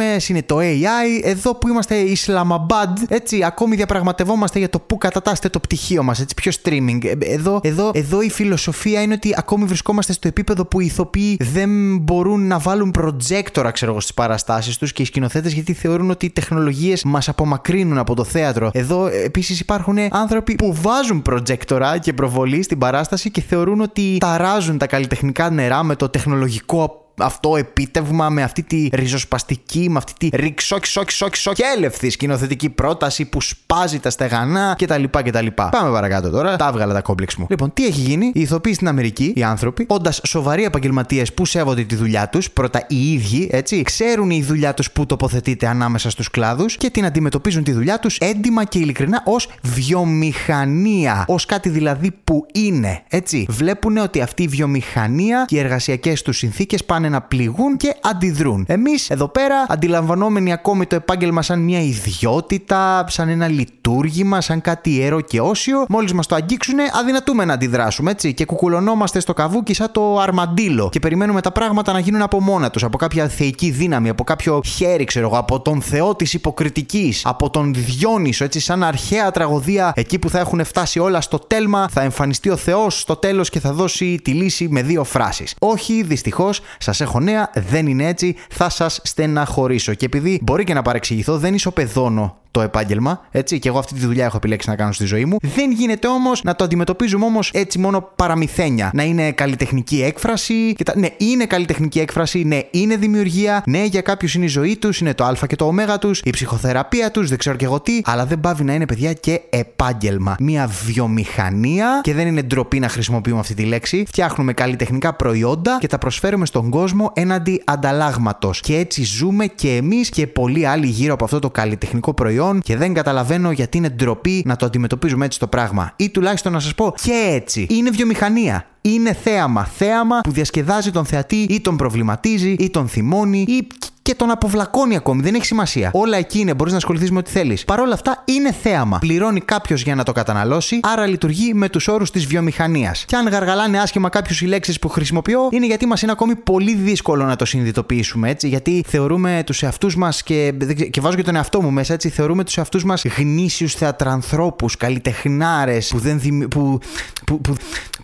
πλατφόρμε, 0.00 0.20
είναι 0.28 0.42
το 0.42 0.58
AI. 0.58 1.20
Εδώ 1.22 1.54
που 1.54 1.68
είμαστε 1.68 2.02
Islamabad, 2.06 3.02
έτσι, 3.08 3.44
ακόμη 3.44 3.76
διαπραγματευόμαστε 3.76 4.58
για 4.58 4.70
το 4.70 4.78
πού 4.78 4.98
κατατάσσεται 4.98 5.48
το 5.48 5.60
πτυχίο 5.60 6.02
μας, 6.02 6.20
έτσι, 6.20 6.34
ποιο 6.34 6.52
streaming. 6.62 7.04
Ε, 7.04 7.32
εδώ, 7.32 7.60
εδώ, 7.62 7.90
εδώ 7.94 8.20
η 8.20 8.30
φιλοσοφία 8.30 9.02
είναι 9.02 9.14
ότι 9.14 9.34
ακόμη 9.36 9.64
βρισκόμαστε 9.64 10.12
στο 10.12 10.28
επίπεδο 10.28 10.64
που 10.64 10.80
οι 10.80 10.84
ηθοποιοί 10.86 11.36
δεν 11.40 11.98
μπορούν 11.98 12.46
να 12.46 12.58
βάλουν 12.58 12.90
προτζέκτορα, 12.90 13.70
ξέρω 13.70 13.90
εγώ, 13.90 14.00
στις 14.00 14.14
παραστάσεις 14.14 14.76
τους 14.76 14.92
και 14.92 15.02
οι 15.02 15.04
σκηνοθέτες 15.04 15.52
γιατί 15.52 15.72
θεωρούν 15.72 16.10
ότι 16.10 16.26
οι 16.26 16.30
τεχνολογίες 16.30 17.04
μας 17.04 17.28
απομακρύνουν 17.28 17.98
από 17.98 18.14
το 18.14 18.24
θέατρο. 18.24 18.70
Εδώ 18.72 19.06
επίσης 19.06 19.60
υπάρχουν 19.60 19.98
άνθρωποι 20.10 20.54
που 20.54 20.74
βάζουν 20.80 21.22
προτζέκτορα 21.22 21.98
και 21.98 22.12
προβολή 22.12 22.62
στην 22.62 22.78
παράσταση 22.78 23.30
και 23.30 23.40
θεωρούν 23.40 23.80
ότι 23.80 24.16
ταράζουν 24.20 24.78
τα 24.78 24.86
καλλιτεχνικά 24.86 25.50
νερά 25.50 25.82
με 25.82 25.96
το 25.96 26.08
τεχνολογικό 26.08 27.00
αυτό 27.18 27.56
επίτευγμα, 27.56 28.28
με 28.28 28.42
αυτή 28.42 28.62
τη 28.62 28.88
ριζοσπαστική, 28.92 29.90
με 29.90 29.98
αυτή 29.98 30.12
τη 30.18 30.36
ρηξόκι, 30.36 30.86
σόκι, 30.86 31.12
σόκι, 31.12 31.36
σόκι, 31.36 31.62
έλευθη 31.76 32.10
σκηνοθετική 32.10 32.68
πρόταση 32.68 33.24
που 33.24 33.40
σπάζει 33.40 33.98
τα 33.98 34.10
στεγανά 34.10 34.76
κτλ. 34.78 35.04
κτλ. 35.10 35.46
Πάμε 35.54 35.90
παρακάτω 35.92 36.30
τώρα. 36.30 36.56
Τα 36.56 36.66
έβγαλα 36.68 36.92
τα 36.92 37.00
κόμπλεξ 37.00 37.36
μου. 37.36 37.46
Λοιπόν, 37.50 37.72
τι 37.72 37.86
έχει 37.86 38.00
γίνει, 38.00 38.26
οι 38.34 38.40
ηθοποιοί 38.40 38.74
στην 38.74 38.88
Αμερική, 38.88 39.32
οι 39.36 39.42
άνθρωποι, 39.42 39.84
όντας 39.88 40.20
σοβαροί 40.26 40.64
επαγγελματίες 40.64 41.32
που 41.32 41.44
σέβονται 41.44 41.82
τη 41.82 41.94
δουλειά 41.94 42.28
τους, 42.28 42.50
πρώτα 42.50 42.84
οι 42.88 43.12
ίδιοι, 43.12 43.48
έτσι, 43.52 43.82
ξέρουν 43.82 44.30
η 44.30 44.42
δουλειά 44.42 44.74
τους 44.74 44.90
που 44.90 45.06
τοποθετείται 45.06 45.66
ανάμεσα 45.66 46.10
στους 46.10 46.30
κλάδους 46.30 46.76
και 46.76 46.90
την 46.90 47.04
αντιμετωπίζουν 47.04 47.64
τη 47.64 47.72
δουλειά 47.72 47.98
τους 47.98 48.16
έντιμα 48.18 48.64
και 48.64 48.78
ειλικρινά 48.78 49.22
ως 49.24 49.48
βιομηχανία. 49.62 51.24
Ω 51.28 51.34
κάτι 51.46 51.68
δηλαδή 51.68 52.10
που 52.24 52.46
είναι, 52.52 53.02
έτσι. 53.08 53.46
Βλέπουν 53.48 53.96
ότι 53.96 54.20
αυτή 54.20 54.42
η 54.42 54.48
βιομηχανία 54.48 55.44
και 55.48 55.56
οι 55.56 55.58
εργασιακές 55.58 56.22
τους 56.22 56.36
συνθήκες 56.36 56.84
πάνε 56.84 56.99
να 57.08 57.20
πληγούν 57.20 57.76
και 57.76 57.94
αντιδρούν. 58.00 58.64
Εμείς 58.68 59.10
εδώ 59.10 59.28
πέρα, 59.28 59.66
αντιλαμβανόμενοι 59.68 60.52
ακόμη 60.52 60.86
το 60.86 60.94
επάγγελμα 60.94 61.42
σαν 61.42 61.60
μια 61.60 61.80
ιδιότητα, 61.80 63.04
σαν 63.08 63.28
ένα 63.28 63.48
λειτουργήμα, 63.48 64.40
σαν 64.40 64.60
κάτι 64.60 64.90
ιερό 64.90 65.20
και 65.20 65.40
όσιο, 65.40 65.84
μόλις 65.88 66.12
μας 66.12 66.26
το 66.26 66.34
αγγίξουν, 66.34 66.74
αδυνατούμε 67.00 67.44
να 67.44 67.52
αντιδράσουμε 67.52 68.10
έτσι 68.10 68.34
και 68.34 68.44
κουκουλωνόμαστε 68.44 69.20
στο 69.20 69.32
καβούκι 69.32 69.74
σαν 69.74 69.92
το 69.92 70.18
αρμαντήλο 70.18 70.88
και 70.92 70.98
περιμένουμε 70.98 71.40
τα 71.40 71.52
πράγματα 71.52 71.92
να 71.92 71.98
γίνουν 71.98 72.22
από 72.22 72.40
μόνα 72.40 72.70
τους, 72.70 72.84
από 72.84 72.96
κάποια 72.96 73.28
θεϊκή 73.28 73.70
δύναμη, 73.70 74.08
από 74.08 74.24
κάποιο 74.24 74.60
χέρι, 74.64 75.04
ξέρω 75.04 75.26
εγώ, 75.26 75.38
από 75.38 75.60
τον 75.60 75.82
Θεό 75.82 76.14
της 76.14 76.34
υποκριτικής, 76.34 77.22
από 77.26 77.50
τον 77.50 77.74
Διόνυσο, 77.74 78.44
έτσι 78.44 78.60
σαν 78.60 78.82
αρχαία 78.82 79.30
τραγωδία, 79.30 79.92
εκεί 79.96 80.18
που 80.18 80.30
θα 80.30 80.38
έχουν 80.38 80.64
φτάσει 80.64 80.98
όλα 80.98 81.20
στο 81.20 81.38
τέλμα, 81.38 81.88
θα 81.90 82.02
εμφανιστεί 82.02 82.50
ο 82.50 82.56
Θεός 82.56 83.00
στο 83.00 83.16
τέλος 83.16 83.50
και 83.50 83.60
θα 83.60 83.72
δώσει 83.72 84.20
τη 84.24 84.30
λύση 84.30 84.68
με 84.70 84.82
δύο 84.82 85.04
φράσεις. 85.04 85.54
Όχι, 85.58 86.02
δυστυχώς, 86.02 86.60
σας 86.92 87.06
έχω 87.08 87.20
νέα, 87.20 87.50
δεν 87.54 87.86
είναι 87.86 88.06
έτσι, 88.06 88.36
θα 88.50 88.68
σας 88.68 89.00
στεναχωρήσω. 89.02 89.94
Και 89.94 90.04
επειδή 90.04 90.40
μπορεί 90.42 90.64
και 90.64 90.74
να 90.74 90.82
παρεξηγηθώ, 90.82 91.38
δεν 91.38 91.54
ισοπεδώνω 91.54 92.38
το 92.52 92.60
επάγγελμα, 92.60 93.26
έτσι, 93.30 93.58
και 93.58 93.68
εγώ 93.68 93.78
αυτή 93.78 93.94
τη 93.94 94.00
δουλειά 94.00 94.24
έχω 94.24 94.36
επιλέξει 94.36 94.68
να 94.68 94.76
κάνω 94.76 94.92
στη 94.92 95.04
ζωή 95.04 95.24
μου. 95.24 95.36
Δεν 95.40 95.70
γίνεται 95.70 96.08
όμως 96.08 96.42
να 96.42 96.54
το 96.54 96.64
αντιμετωπίζουμε 96.64 97.24
όμως 97.24 97.50
έτσι 97.54 97.78
μόνο 97.78 98.08
παραμυθένια. 98.16 98.90
Να 98.94 99.02
είναι 99.02 99.32
καλλιτεχνική 99.32 100.02
έκφραση. 100.02 100.72
Και 100.76 100.84
τα... 100.84 100.92
Ναι, 100.96 101.08
είναι 101.16 101.46
καλλιτεχνική 101.46 102.00
έκφραση, 102.00 102.44
ναι, 102.44 102.60
είναι 102.70 102.96
δημιουργία, 102.96 103.62
ναι, 103.66 103.84
για 103.84 104.00
κάποιους 104.00 104.34
είναι 104.34 104.44
η 104.44 104.48
ζωή 104.48 104.76
τους, 104.76 105.00
είναι 105.00 105.14
το 105.14 105.24
Α 105.24 105.36
και 105.46 105.56
το 105.56 105.66
Ω 105.66 105.98
τους, 105.98 106.20
η 106.24 106.30
ψυχοθεραπεία 106.30 107.10
τους, 107.10 107.28
δεν 107.28 107.38
ξέρω 107.38 107.56
και 107.56 107.64
εγώ 107.64 107.80
τι, 107.80 108.00
αλλά 108.04 108.26
δεν 108.26 108.40
πάβει 108.40 108.64
να 108.64 108.74
είναι 108.74 108.86
παιδιά 108.86 109.12
και 109.12 109.40
επάγγελμα. 109.50 110.36
Μια 110.40 110.70
βιομηχανία, 110.84 112.00
και 112.02 112.14
δεν 112.14 112.26
είναι 112.26 112.42
ντροπή 112.42 112.78
να 112.78 112.88
χρησιμοποιούμε 112.88 113.40
αυτή 113.40 113.54
τη 113.54 113.62
λέξη, 113.62 114.04
φτιάχνουμε 114.06 114.52
καλλιτεχνικά 114.52 115.14
προϊόντα 115.14 115.76
και 115.80 115.86
τα 115.86 115.98
προσφέρουμε 115.98 116.46
στον 116.46 116.70
κόσμο 116.70 116.79
έναντι 117.12 117.62
ανταλλάγματος. 117.64 118.60
Και 118.60 118.76
έτσι 118.76 119.04
ζούμε 119.04 119.46
και 119.46 119.76
εμείς 119.76 120.08
και 120.08 120.26
πολλοί 120.26 120.66
άλλοι 120.66 120.86
γύρω 120.86 121.14
από 121.14 121.24
αυτό 121.24 121.38
το 121.38 121.50
καλλιτεχνικό 121.50 122.14
προϊόν 122.14 122.60
και 122.60 122.76
δεν 122.76 122.94
καταλαβαίνω 122.94 123.50
γιατί 123.50 123.76
είναι 123.76 123.88
ντροπή 123.88 124.42
να 124.46 124.56
το 124.56 124.66
αντιμετωπίζουμε 124.66 125.24
έτσι 125.24 125.38
το 125.38 125.46
πράγμα. 125.46 125.92
Ή 125.96 126.10
τουλάχιστον 126.10 126.52
να 126.52 126.60
σας 126.60 126.74
πω 126.74 126.94
και 127.02 127.30
έτσι. 127.30 127.66
Είναι 127.70 127.90
βιομηχανία. 127.90 128.66
Είναι 128.80 129.12
θέαμα. 129.12 129.64
Θέαμα 129.64 130.20
που 130.20 130.32
διασκεδάζει 130.32 130.90
τον 130.90 131.04
θεατή 131.04 131.42
ή 131.42 131.60
τον 131.60 131.76
προβληματίζει 131.76 132.50
ή 132.50 132.70
τον 132.70 132.88
θυμώνει 132.88 133.44
ή 133.48 133.66
και 134.10 134.16
τον 134.16 134.30
αποβλακώνει 134.30 134.96
ακόμη. 134.96 135.22
Δεν 135.22 135.34
έχει 135.34 135.44
σημασία. 135.44 135.90
Όλα 135.92 136.16
εκεί 136.16 136.38
είναι, 136.38 136.54
μπορείς 136.54 136.72
να 136.72 136.78
ασχοληθείς 136.78 137.10
με 137.10 137.18
ό,τι 137.18 137.30
θέλεις. 137.30 137.64
Παρ' 137.64 137.80
όλα 137.80 137.94
αυτά 137.94 138.22
είναι 138.24 138.52
θέαμα. 138.52 138.98
Πληρώνει 138.98 139.40
κάποιος 139.40 139.82
για 139.82 139.94
να 139.94 140.02
το 140.04 140.12
καταναλώσει, 140.12 140.80
άρα 140.82 141.06
λειτουργεί 141.06 141.54
με 141.54 141.68
τους 141.68 141.88
όρους 141.88 142.10
της 142.10 142.26
βιομηχανίας. 142.26 143.04
Και 143.04 143.16
αν 143.16 143.28
γαργαλάνε 143.28 143.80
άσχημα 143.80 144.08
κάποιους 144.08 144.40
οι 144.40 144.46
λέξεις 144.46 144.78
που 144.78 144.88
χρησιμοποιώ, 144.88 145.48
είναι 145.50 145.66
γιατί 145.66 145.86
μας 145.86 146.02
είναι 146.02 146.12
ακόμη 146.12 146.36
πολύ 146.36 146.74
δύσκολο 146.74 147.24
να 147.24 147.36
το 147.36 147.44
συνειδητοποιήσουμε 147.44 148.30
έτσι. 148.30 148.48
Γιατί 148.48 148.84
θεωρούμε 148.86 149.42
τους 149.46 149.62
εαυτούς 149.62 149.96
μας 149.96 150.22
και, 150.22 150.54
και 150.90 151.00
βάζω 151.00 151.16
και 151.16 151.22
τον 151.22 151.36
εαυτό 151.36 151.62
μου 151.62 151.70
μέσα 151.70 151.92
έτσι, 151.92 152.08
θεωρούμε 152.08 152.44
τους 152.44 152.56
εαυτούς 152.56 152.84
μας 152.84 153.04
γνήσιους 153.04 153.74
θεατρανθρώπους, 153.74 154.76
καλλιτεχνάρες 154.76 155.88
που 155.88 155.98
δεν 155.98 156.20
που, 156.50 156.78
που, 157.26 157.40
που, 157.40 157.54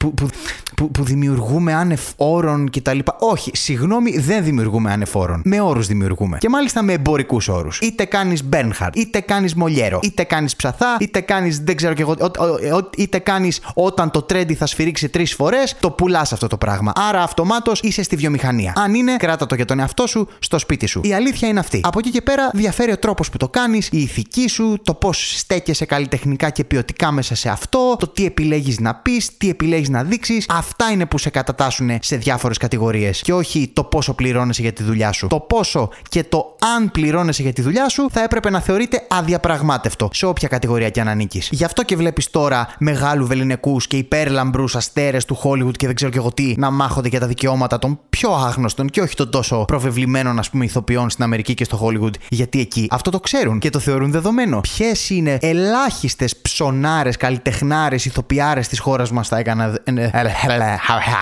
που, 0.07 0.15
που, 0.15 0.29
που, 0.77 0.91
που 0.91 1.05
δημιουργούμε 1.05 1.75
άνευ 1.75 2.01
όρων 2.17 2.71
κτλ. 2.71 2.99
Όχι, 3.19 3.51
συγγνώμη, 3.55 4.19
δεν 4.19 4.45
δημιουργούμε 4.45 4.93
άνευ 4.93 5.17
όρων. 5.17 5.43
Με 5.45 5.61
όρους 5.61 5.87
δημιουργούμε. 5.87 6.39
Και 6.39 6.49
μάλιστα 6.49 6.83
με 6.83 6.93
εμπορικούς 6.93 7.49
όρους. 7.49 7.79
Είτε 7.81 8.05
κάνεις 8.05 8.45
Μπέρνχαρτ, 8.45 8.97
είτε 8.97 9.21
κάνεις 9.21 9.55
Μολιέρο, 9.55 10.01
είτε 10.03 10.25
κάνεις 10.25 10.57
ψαθά, 10.57 10.97
είτε 11.01 11.21
κάνεις 11.21 11.59
δεν 11.59 11.77
ξέρω 11.77 11.95
και 11.95 12.03
εγώ, 12.03 12.15
είτε 12.97 13.19
κάνεις 13.19 13.61
όταν 13.75 14.11
το 14.11 14.23
τρέντι 14.23 14.55
θα 14.55 14.67
σφυρίξει 14.67 15.09
τρεις 15.09 15.35
φορές, 15.35 15.77
το 15.81 15.91
πουλάς 15.91 16.33
αυτό 16.33 16.47
το 16.47 16.57
πράγμα. 16.57 16.93
Άρα 16.95 17.23
αυτομάτως 17.23 17.81
είσαι 17.81 18.03
στη 18.03 18.17
βιομηχανία. 18.17 18.73
Αν 18.77 18.95
είναι, 18.95 19.17
κράτα 19.17 19.47
το 19.47 19.55
για 19.55 19.65
τον 19.65 19.79
εαυτό 19.79 20.07
σου 20.07 20.29
στο 20.39 20.59
σπίτι 20.59 20.87
σου. 20.87 21.01
Η 21.05 21.15
αλήθεια 21.15 21.49
είναι 21.49 21.61
αυτή. 21.61 21.81
Από 21.83 21.99
εκεί 21.99 22.11
και 22.11 22.23
πέρα 22.23 22.51
διαφέρει 22.53 22.93
ο 22.93 22.99
τρόπος 22.99 23.31
που 23.31 23.37
το 23.37 23.49
κάνεις, 23.49 23.89
η 23.93 23.99
ηθική 23.99 24.49
σου, 24.49 24.79
το 24.83 24.95
πώς 24.95 25.39
στέκεσαι 25.39 25.85
καλλιτεχνικά 25.85 26.51
και 26.51 26.65
ποιοτικά 26.65 27.13
μέσα 27.13 27.35
σε 27.35 27.49
αυτό, 27.49 27.97
το 27.99 28.09
τι 28.09 28.25
επιλέγεις 28.25 28.81
να 28.81 28.95
πεις, 28.95 29.37
τι 29.37 29.49
επιλέγεις 29.49 29.89
να 29.89 29.96
δείξεις. 30.05 30.47
Αυτά 30.49 30.91
είναι 30.91 31.07
που 31.07 31.19
σε 31.19 31.31
κατατάσσουν 31.31 31.91
σε 32.01 32.17
διάφορες 32.17 32.57
κατηγορίες. 32.57 33.21
Και 33.21 33.33
όχι 33.33 33.71
το 33.73 33.85
πόσο 33.85 34.15
πληρώνεσαι 34.15 34.63
για 34.63 34.73
τη 34.73 34.83
δουλειά 34.83 35.13
σου. 35.13 35.27
Το 35.27 35.41
πόσο 35.41 35.89
και 36.09 36.25
το 36.25 36.57
αν 36.77 36.91
πληρώνεσαι 36.91 37.43
για 37.43 37.53
τη 37.53 37.63
δουλειά 37.63 37.89
σου 37.89 38.07
θα 38.11 38.23
έπρεπε 38.23 38.51
να 38.51 38.61
θεωρείται 38.61 39.07
αδιαπραγμάτευτο 39.09 40.09
σε 40.13 40.27
όποια 40.27 40.49
κατηγορία 40.49 40.91
και 40.91 41.01
αν 41.01 41.09
ανήκεις. 41.09 41.49
Γι' 41.53 41.65
αυτό 41.65 41.83
και 41.83 41.97
βλέπεις 41.97 42.31
τώρα 42.31 42.69
μεγάλου 42.79 43.27
βεληνικούς 43.27 43.87
και 43.87 43.97
υπέρλαμπρους 43.97 44.77
αστέρες 44.77 45.25
του 45.25 45.39
Hollywood 45.43 45.77
και 45.77 45.87
δεν 45.87 45.95
ξέρω 45.95 46.11
και 46.11 46.19
εγώ 46.19 46.33
τι 46.33 46.55
να 46.57 46.71
μάχονται 46.71 47.09
για 47.09 47.21
τα 47.21 47.27
δικαιώματα 47.27 47.79
των 47.79 48.01
πιο 48.09 48.31
άγνωστων 48.31 48.89
και 48.89 49.01
όχι 49.01 49.15
των 49.15 49.31
τόσο 49.31 49.65
προβεβλημένων, 49.65 50.39
ας 50.39 50.51
πούμε, 50.51 50.65
ηθοποιών 50.65 51.11
στην 51.11 51.25
Αμερική 51.25 51.55
και 51.55 51.65
στο 51.65 51.81
Hollywood. 51.83 52.15
Γιατί 52.29 52.61
εκεί 52.61 52.87
αυτό 52.91 53.11
το 53.11 53.21
ξέρουν 53.21 53.59
και 53.59 53.71
το 53.71 53.79
θεωρούν 53.79 54.11
δεδομένο. 54.11 54.61
Ποιες 54.61 55.11
είναι 55.11 55.39
ελάχιστες 55.41 56.37
ψωνάρες, 56.37 57.17
καλλιτεχνάρες, 57.17 58.05
ηθοποιάρες 58.05 58.69
της 58.69 58.79
χώρας 58.79 59.11
μας 59.11 59.29
θα, 59.29 59.43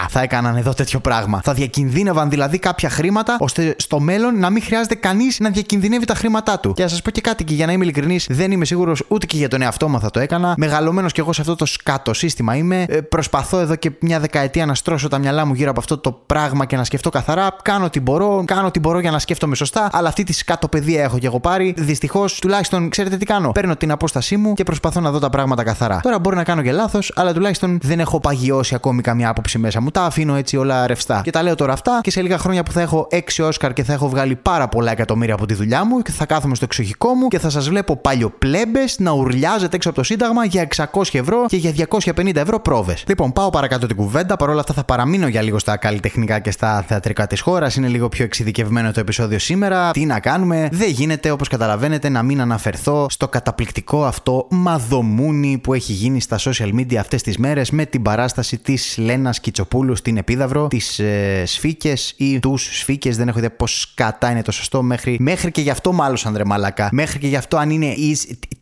θα 0.08 0.20
έκαναν 0.20 0.56
εδώ 0.56 0.72
τέτοιο 0.72 1.00
πράγμα. 1.00 1.40
Θα 1.44 1.52
διακινδύνευαν 1.52 2.30
δηλαδή 2.30 2.58
κάποια 2.58 2.88
χρήματα 2.88 3.36
ώστε 3.40 3.74
στο 3.78 4.00
μέλλον 4.00 4.38
να 4.38 4.50
μην 4.50 4.62
χρειάζεται 4.62 4.94
κανείς 4.94 5.40
να 5.40 5.50
διακινδυνεύει 5.50 6.04
τα 6.04 6.14
χρήματά 6.14 6.60
του. 6.60 6.72
Και 6.72 6.82
να 6.82 6.88
σας 6.88 7.02
πω 7.02 7.10
και 7.10 7.20
κάτι 7.20 7.44
και 7.44 7.54
για 7.54 7.66
να 7.66 7.72
είμαι 7.72 7.84
ειλικρινής, 7.84 8.26
δεν 8.30 8.52
είμαι 8.52 8.64
σίγουρος 8.64 9.02
ούτε 9.08 9.26
και 9.26 9.36
για 9.36 9.48
τον 9.48 9.62
εαυτό 9.62 9.88
μου 9.88 10.00
θα 10.00 10.10
το 10.10 10.20
έκανα. 10.20 10.54
Μεγαλωμένος 10.56 11.12
κι 11.12 11.20
εγώ 11.20 11.32
σε 11.32 11.40
αυτό 11.40 11.56
το 11.56 11.66
σκάτο 11.66 12.14
σύστημα 12.14 12.56
είμαι. 12.56 12.84
Ε, 12.88 13.00
προσπαθώ 13.00 13.58
εδώ 13.58 13.76
και 13.76 13.90
μια 14.00 14.20
δεκαετία 14.20 14.66
να 14.66 14.74
στρώσω 14.74 15.08
τα 15.08 15.18
μυαλά 15.18 15.44
μου 15.44 15.54
γύρω 15.54 15.70
από 15.70 15.80
αυτό 15.80 15.98
το 15.98 16.12
πράγμα 16.12 16.64
και 16.64 16.76
να 16.76 16.84
σκεφτώ 16.84 17.10
καθαρά. 17.10 17.56
Κάνω 17.62 17.84
ό,τι 17.84 18.00
μπορώ, 18.00 18.42
κάνω 18.46 18.66
ό,τι 18.66 18.80
μπορώ 18.80 18.98
για 19.00 19.10
να 19.10 19.18
σκέφτομαι 19.18 19.54
σωστά. 19.54 19.88
Αλλά 19.92 20.08
αυτή 20.08 20.24
τη 20.24 20.32
σκάτο 20.32 20.68
παιδεία 20.68 21.02
έχω 21.02 21.18
κι 21.18 21.26
εγώ 21.26 21.40
πάρει. 21.40 21.74
Δυστυχώς, 21.76 22.38
τουλάχιστον 22.38 22.88
ξέρετε 22.88 23.16
τι 23.16 23.24
κάνω. 23.24 23.52
Παίρνω 23.52 23.76
την 23.76 23.90
απόστασή 23.90 24.36
μου 24.36 24.54
και 24.54 24.62
προσπαθώ 24.62 25.00
να 25.00 25.10
δω 25.10 25.18
τα 25.18 25.30
πράγματα 25.30 25.62
καθαρά. 25.62 26.00
Τώρα 26.02 26.18
μπορεί 26.18 26.36
να 26.36 26.44
κάνω 26.44 26.62
και 26.62 26.72
λάθος, 26.72 27.12
αλλά 27.16 27.32
τουλάχιστον 27.32 27.78
δεν 27.82 28.00
έχω 28.00 28.20
παγιώσει 28.44 28.74
ακόμη 28.74 29.02
καμία 29.02 29.28
άποψη 29.28 29.58
μέσα 29.58 29.80
μου. 29.80 29.90
Τα 29.90 30.02
αφήνω 30.02 30.34
έτσι 30.36 30.56
όλα 30.56 30.86
ρευστά. 30.86 31.20
Και 31.24 31.30
τα 31.30 31.42
λέω 31.42 31.54
τώρα 31.54 31.72
αυτά 31.72 32.00
και 32.02 32.10
σε 32.10 32.22
λίγα 32.22 32.38
χρόνια 32.38 32.62
που 32.62 32.72
θα 32.72 32.80
έχω 32.80 33.06
6 33.10 33.18
Όσκαρ 33.40 33.72
και 33.72 33.84
θα 33.84 33.92
έχω 33.92 34.08
βγάλει 34.08 34.36
πάρα 34.36 34.68
πολλά 34.68 34.90
εκατομμύρια 34.90 35.34
από 35.34 35.46
τη 35.46 35.54
δουλειά 35.54 35.84
μου 35.84 36.02
και 36.02 36.10
θα 36.10 36.26
κάθομαι 36.26 36.54
στο 36.54 36.64
εξοχικό 36.64 37.14
μου 37.14 37.28
και 37.28 37.38
θα 37.38 37.50
σας 37.50 37.68
βλέπω 37.68 37.96
παλιοπλέμπες 37.96 38.98
να 38.98 39.10
ουρλιάζετε 39.10 39.76
έξω 39.76 39.88
από 39.88 39.98
το 39.98 40.04
Σύνταγμα 40.04 40.44
για 40.44 40.68
600 40.76 41.02
ευρώ 41.12 41.44
και 41.46 41.56
για 41.56 41.86
250 41.90 42.36
ευρώ 42.36 42.60
πρόβες. 42.60 43.04
Λοιπόν, 43.08 43.32
πάω 43.32 43.50
παρακάτω 43.50 43.86
την 43.86 43.96
κουβέντα. 43.96 44.36
Παρ' 44.36 44.50
όλα 44.50 44.60
αυτά 44.60 44.72
θα 44.72 44.84
παραμείνω 44.84 45.26
για 45.26 45.42
λίγο 45.42 45.58
στα 45.58 45.76
καλλιτεχνικά 45.76 46.38
και 46.38 46.50
στα 46.50 46.84
θεατρικά 46.88 47.26
της 47.26 47.40
χώρας. 47.40 47.76
Είναι 47.76 47.88
λίγο 47.88 48.08
πιο 48.08 48.24
εξειδικευμένο 48.24 48.92
το 48.92 49.00
επεισόδιο 49.00 49.38
σήμερα. 49.38 49.90
Τι 49.90 50.04
να 50.04 50.20
κάνουμε; 50.20 50.68
Δεν 50.72 50.90
γίνεται, 50.90 51.30
όπως 51.30 51.48
καταλαβαίνετε, 51.48 52.08
να 52.08 52.22
μην 52.22 52.40
αναφερθώ 52.40 53.06
στο 53.10 53.28
καταπληκτικό 53.28 54.04
αυτό 54.04 54.46
μαδομούνι 54.50 55.58
που 55.58 55.74
έχει 55.74 55.92
γίνει 55.92 56.20
στα 56.20 56.38
social 56.38 56.74
media 56.74 56.96
αυτές 56.96 57.22
τις 57.22 57.38
μέρες 57.38 57.70
με 57.70 57.84
την 57.86 58.02
παράσταση 58.02 58.33
της 58.62 58.98
Λένας 58.98 59.40
Κιτσοπούλου 59.40 59.96
στην 59.96 60.16
Επίδαυρο, 60.16 60.66
τις 60.66 60.98
ε, 60.98 61.42
σφίκες 61.46 62.14
ή 62.16 62.38
τους 62.38 62.78
σφίκες, 62.78 63.16
δεν 63.16 63.28
έχω 63.28 63.38
ιδέα 63.38 63.50
πώς 63.50 63.92
κατά 63.94 64.30
είναι 64.30 64.42
το 64.42 64.52
σωστό 64.52 64.82
μέχρι, 64.82 65.16
μέχρι 65.20 65.50
και 65.50 65.60
γι' 65.60 65.70
αυτό 65.70 65.92
μάλλον 65.92 66.16
ανδρε 66.24 66.44
μαλακά. 66.44 66.88
Μέχρι 66.92 67.18
και 67.18 67.26
γι' 67.26 67.36
αυτό 67.36 67.56
αν 67.56 67.70
είναι 67.70 67.94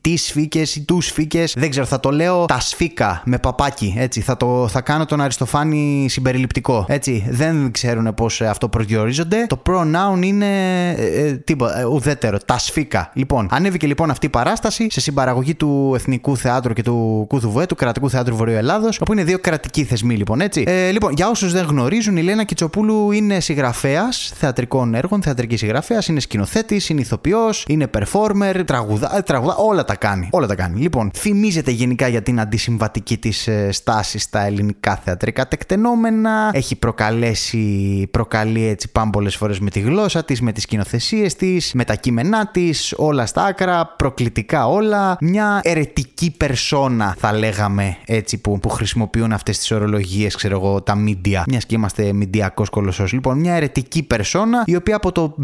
τις 0.00 0.24
σφίκες 0.24 0.76
ή 0.76 0.84
τους 0.84 1.06
σφίκες, 1.06 1.54
δεν 1.56 1.70
ξέρω, 1.70 1.86
θα 1.86 2.00
το 2.00 2.10
λέω 2.10 2.44
τα 2.44 2.60
σφίκα 2.60 3.22
με 3.24 3.38
παπάκι. 3.38 3.94
Έτσι, 3.98 4.20
θα, 4.20 4.36
το, 4.36 4.68
θα 4.68 4.80
κάνω 4.80 5.04
τον 5.04 5.20
Αριστοφάνη 5.20 6.06
συμπεριληπτικό. 6.08 6.84
Έτσι, 6.88 7.26
δεν 7.30 7.70
ξέρουν 7.70 8.14
πώς 8.14 8.40
αυτό 8.40 8.68
προσδιορίζονται. 8.68 9.46
Το 9.46 9.62
pronoun 9.66 10.22
είναι 10.22 10.46
ε, 10.90 11.26
ε, 11.26 11.32
τίποτα, 11.32 11.80
ε, 11.80 11.84
ουδέτερο. 11.84 12.38
Τα 12.38 12.58
σφίκα. 12.58 13.10
Λοιπόν, 13.14 13.48
ανέβηκε 13.50 13.86
λοιπόν 13.86 14.10
αυτή 14.10 14.26
η 14.26 14.28
παράσταση 14.28 14.86
σε 14.90 15.00
συμπαραγωγή 15.00 15.54
του 15.54 15.92
Εθνικού 15.94 16.36
Θεάτρου 16.36 16.72
και 16.72 16.82
του 16.82 17.24
Κούθου 17.28 17.66
του 17.68 17.74
Κρατικού 17.74 18.10
Θεάτρου 18.10 18.36
Βορείου 18.36 18.56
Ελλάδος, 18.56 19.00
όπου 19.00 19.12
είναι 19.12 19.24
δύο 19.24 19.38
κρατικοί 19.38 19.61
θεσμοί 19.84 20.16
λοιπόν, 20.16 20.40
έτσι. 20.40 20.64
Ε, 20.66 20.90
λοιπόν, 20.90 21.12
για 21.12 21.28
όσους 21.28 21.52
δεν 21.52 21.64
γνωρίζουν, 21.64 22.16
η 22.16 22.22
Λένα 22.22 22.44
Κιτσοπούλου 22.44 23.12
είναι 23.12 23.40
συγγραφέας 23.40 24.32
θεατρικών 24.36 24.94
έργων, 24.94 25.22
θεατρικής 25.22 25.58
συγγραφέας, 25.58 26.06
είναι 26.06 26.20
σκηνοθέτης, 26.20 26.88
είναι 26.88 27.00
ηθοποιός, 27.00 27.64
είναι 27.68 27.90
performer, 27.98 28.62
τραγουδά, 28.66 29.16
ε, 29.16 29.22
τραγουδά, 29.22 29.54
όλα 29.56 29.84
τα 29.84 29.96
κάνει. 29.96 30.28
Όλα 30.30 30.46
τα 30.46 30.54
κάνει. 30.54 30.80
Λοιπόν, 30.80 31.10
θυμίζεται 31.14 31.70
γενικά 31.70 32.08
για 32.08 32.22
την 32.22 32.40
αντισυμβατική 32.40 33.18
της 33.18 33.46
ε, 33.46 33.72
στάση 33.72 34.18
στα 34.18 34.46
ελληνικά 34.46 35.00
θεατρικά 35.04 35.48
τεκτενόμενα. 35.48 36.50
Έχει 36.52 36.76
προκαλέσει, 36.76 38.08
προκαλεί 38.10 38.66
έτσι 38.66 38.92
πάμπολες 38.92 39.36
φορές 39.36 39.60
με 39.60 39.70
τη 39.70 39.80
γλώσσα 39.80 40.24
της, 40.24 40.40
με 40.40 40.52
τις 40.52 40.62
σκηνοθεσίες 40.62 41.34
της, 41.34 41.72
με 41.74 41.84
τα 41.84 41.94
κείμενά 41.94 42.46
της, 42.46 42.94
όλα 42.96 43.26
στα 43.26 43.44
άκρα, 43.44 43.86
προκλητικά 43.86 44.68
όλα. 44.68 45.16
Μια 45.20 45.60
ερετική 45.62 46.30
περσόνα, 46.36 47.16
θα 47.18 47.32
λέγαμε 47.32 47.96
έτσι, 48.06 48.38
που, 48.38 48.58
που 48.58 48.68
χρησιμοποιούν 48.68 49.32
αυτές 49.32 49.51
τις 49.58 49.70
ορολογίες, 49.70 50.34
ξέρω 50.34 50.56
εγώ, 50.56 50.82
τα 50.82 50.94
media. 51.06 51.42
Μιας 51.46 51.66
και 51.66 51.74
είμαστε 51.74 52.12
μηντιακό 52.12 52.64
κολοσσός. 52.70 53.12
Λοιπόν, 53.12 53.38
μια 53.38 53.54
ερετική 53.54 54.02
περσόνα, 54.02 54.62
η 54.66 54.76
οποία 54.76 54.96
από 54.96 55.12
το 55.12 55.34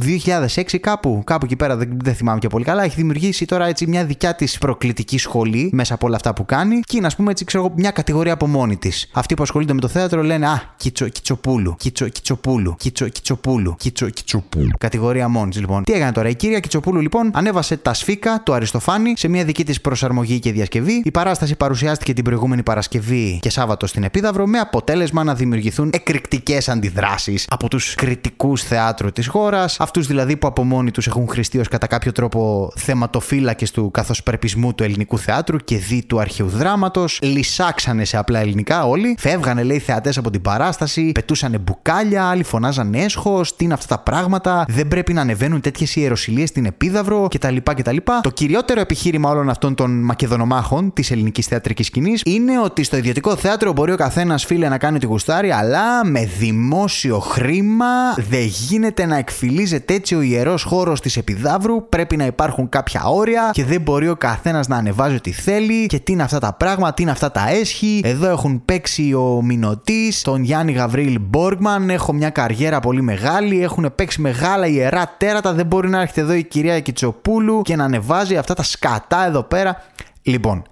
2006 0.54 0.78
κάπου, 0.80 1.22
κάπου 1.24 1.44
εκεί 1.44 1.56
πέρα, 1.56 1.76
δεν, 1.76 1.96
δεν 2.04 2.14
θυμάμαι 2.14 2.38
και 2.38 2.48
πολύ 2.48 2.64
καλά, 2.64 2.82
έχει 2.82 2.94
δημιουργήσει 2.96 3.44
τώρα 3.44 3.66
έτσι 3.66 3.86
μια 3.86 4.04
δικιά 4.04 4.34
της 4.34 4.58
προκλητική 4.58 5.18
σχολή 5.18 5.70
μέσα 5.72 5.94
από 5.94 6.06
όλα 6.06 6.16
αυτά 6.16 6.34
που 6.34 6.44
κάνει 6.44 6.80
και 6.80 6.96
είναι, 6.96 7.06
ας 7.06 7.16
πούμε, 7.16 7.30
έτσι, 7.30 7.44
ξέρω 7.44 7.72
μια 7.76 7.90
κατηγορία 7.90 8.32
από 8.32 8.46
μόνη 8.46 8.76
της. 8.76 9.10
Αυτοί 9.12 9.34
που 9.34 9.42
ασχολούνται 9.42 9.72
με 9.72 9.80
το 9.80 9.88
θέατρο 9.88 10.22
λένε 10.22 10.46
Α, 10.46 10.62
κιτσο, 10.76 11.08
Κιτσοπούλου, 11.08 11.74
Κιτσο, 11.78 12.08
Κιτσοπούλου, 12.08 12.74
Κιτσο, 12.78 13.08
Κιτσοπούλου, 13.08 13.74
Κιτσο, 13.78 14.08
Κιτσοπούλου. 14.08 14.70
Κατηγορία 14.78 15.28
μόνης 15.28 15.58
λοιπόν. 15.60 15.84
Τι 15.84 15.92
έκανε 15.92 16.12
τώρα, 16.12 16.28
η 16.28 16.34
κυρία 16.34 16.60
Κιτσοπούλου 16.60 17.00
λοιπόν 17.00 17.30
ανέβασε 17.34 17.76
τα 17.76 17.94
σφίκα 17.94 18.42
του 18.44 18.52
Αριστοφάνη 18.52 19.12
σε 19.16 19.28
μια 19.28 19.44
δική 19.44 19.64
της 19.64 19.80
προσαρμογή 19.80 20.38
και 20.38 20.52
διασκευή. 20.52 21.02
Η 21.04 21.10
παράσταση 21.10 21.56
παρουσιάστηκε 21.56 22.12
την 22.12 22.24
προηγούμενη 22.24 22.62
Παρασκευή 22.62 23.38
και 23.42 23.50
Σάββατο 23.50 23.86
στην 23.98 24.10
Επίδαυρο 24.10 24.46
με 24.46 24.58
αποτέλεσμα 24.58 25.24
να 25.24 25.34
δημιουργηθούν 25.34 25.90
εκρηκτικές 25.92 26.68
αντιδράσεις 26.68 27.46
από 27.50 27.68
τους 27.68 27.94
κριτικούς 27.94 28.62
θεάτρου 28.62 29.12
της 29.12 29.26
χώρας, 29.26 29.80
αυτούς 29.80 30.06
δηλαδή 30.06 30.36
που 30.36 30.46
από 30.46 30.64
μόνοι 30.64 30.90
τους 30.90 31.06
έχουν 31.06 31.28
χρηστεί 31.28 31.58
ως 31.58 31.68
κατά 31.68 31.86
κάποιο 31.86 32.12
τρόπο 32.12 32.72
θεματοφύλακες 32.76 33.70
του 33.70 33.90
καθοσπρεπισμού 33.90 34.74
του 34.74 34.82
ελληνικού 34.82 35.18
θεάτρου 35.18 35.56
και 35.56 35.76
δι 35.76 36.04
του 36.06 36.20
αρχαίου 36.20 36.48
δράματο. 36.48 37.04
Λυσάξανε 37.20 38.04
σε 38.04 38.16
απλά 38.16 38.38
ελληνικά 38.38 38.86
όλοι. 38.86 39.16
Φεύγανε, 39.18 39.62
λέει, 39.62 39.78
θεατές 39.78 40.18
από 40.18 40.30
την 40.30 40.42
παράσταση, 40.42 41.12
πετούσανε 41.12 41.58
μπουκάλια, 41.58 42.24
άλλοι 42.24 42.42
φωνάζανε 42.42 42.98
έσχος. 42.98 43.56
Τι 43.56 43.64
είναι 43.64 43.74
αυτά 43.74 43.96
τα 43.96 44.02
πράγματα, 44.02 44.64
δεν 44.68 44.88
πρέπει 44.88 45.12
να 45.12 45.20
ανεβαίνουν 45.20 45.60
τέτοιες 45.60 45.96
ιεροσιλίε 45.96 46.46
στην 46.46 46.64
Επίδαυρο 46.64 47.28
κτλ. 47.30 47.56
κτλ. 47.62 47.96
Το 48.22 48.30
κυριότερο 48.30 48.80
επιχείρημα 48.80 49.30
όλων 49.30 49.48
αυτών 49.50 49.74
των 49.74 50.02
μακεδονομάχων 50.04 50.92
της 50.92 51.10
ελληνικής 51.10 51.46
θεατρικής 51.46 51.86
σκηνής 51.86 52.22
είναι 52.24 52.60
ότι 52.60 52.82
στο 52.82 52.96
ιδιωτικό 52.96 53.36
θέατρο 53.36 53.72
μπορεί 53.72 53.87
ο 53.92 53.96
καθένας 53.96 54.44
φίλε 54.44 54.68
να 54.68 54.78
κάνει 54.78 54.98
τη 54.98 55.06
γουστάρι, 55.06 55.50
αλλά 55.50 56.04
με 56.04 56.24
δημόσιο 56.24 57.18
χρήμα 57.18 58.14
δεν 58.28 58.44
γίνεται 58.44 59.06
να 59.06 59.16
εκφυλίζεται 59.16 59.94
έτσι 59.94 60.14
ο 60.14 60.20
ιερός 60.20 60.62
χώρος 60.62 61.00
της 61.00 61.16
Επιδαύρου. 61.16 61.88
Πρέπει 61.88 62.16
να 62.16 62.26
υπάρχουν 62.26 62.68
κάποια 62.68 63.02
όρια 63.04 63.50
και 63.52 63.64
δεν 63.64 63.80
μπορεί 63.80 64.08
ο 64.08 64.16
καθένας 64.16 64.68
να 64.68 64.76
ανεβάζει 64.76 65.14
ό,τι 65.14 65.32
θέλει. 65.32 65.86
Και 65.86 65.98
τι 65.98 66.12
είναι 66.12 66.22
αυτά 66.22 66.38
τα 66.38 66.52
πράγματα, 66.52 66.94
τι 66.94 67.02
είναι 67.02 67.10
αυτά 67.10 67.30
τα 67.30 67.48
έσχη. 67.50 68.00
Εδώ 68.04 68.28
έχουν 68.28 68.62
παίξει 68.64 69.12
ο 69.12 69.40
Μινωτής, 69.42 70.22
τον 70.22 70.42
Γιάννη 70.42 70.72
Γαβρίλ 70.72 71.18
Μπόργκμαν. 71.20 71.90
Έχω 71.90 72.12
μια 72.12 72.30
καριέρα 72.30 72.80
πολύ 72.80 73.02
μεγάλη. 73.02 73.62
Έχουν 73.62 73.92
παίξει 73.94 74.20
μεγάλα 74.20 74.66
ιερά 74.66 75.14
τέρατα. 75.18 75.52
Δεν 75.52 75.66
μπορεί 75.66 75.88
να 75.88 76.00
έρχεται 76.00 76.20
εδώ 76.20 76.32
η 76.32 76.44
κυρία 76.44 76.80
Κιτσοπούλου 76.80 77.62
και 77.62 77.76
να 77.76 77.84
ανεβάζει 77.84 78.36
αυτά 78.36 78.54
τα 78.54 78.62
σκατά 78.62 79.26
εδώ 79.26 79.42
πέρα. 79.42 79.82
Λοιπόν, 80.22 80.62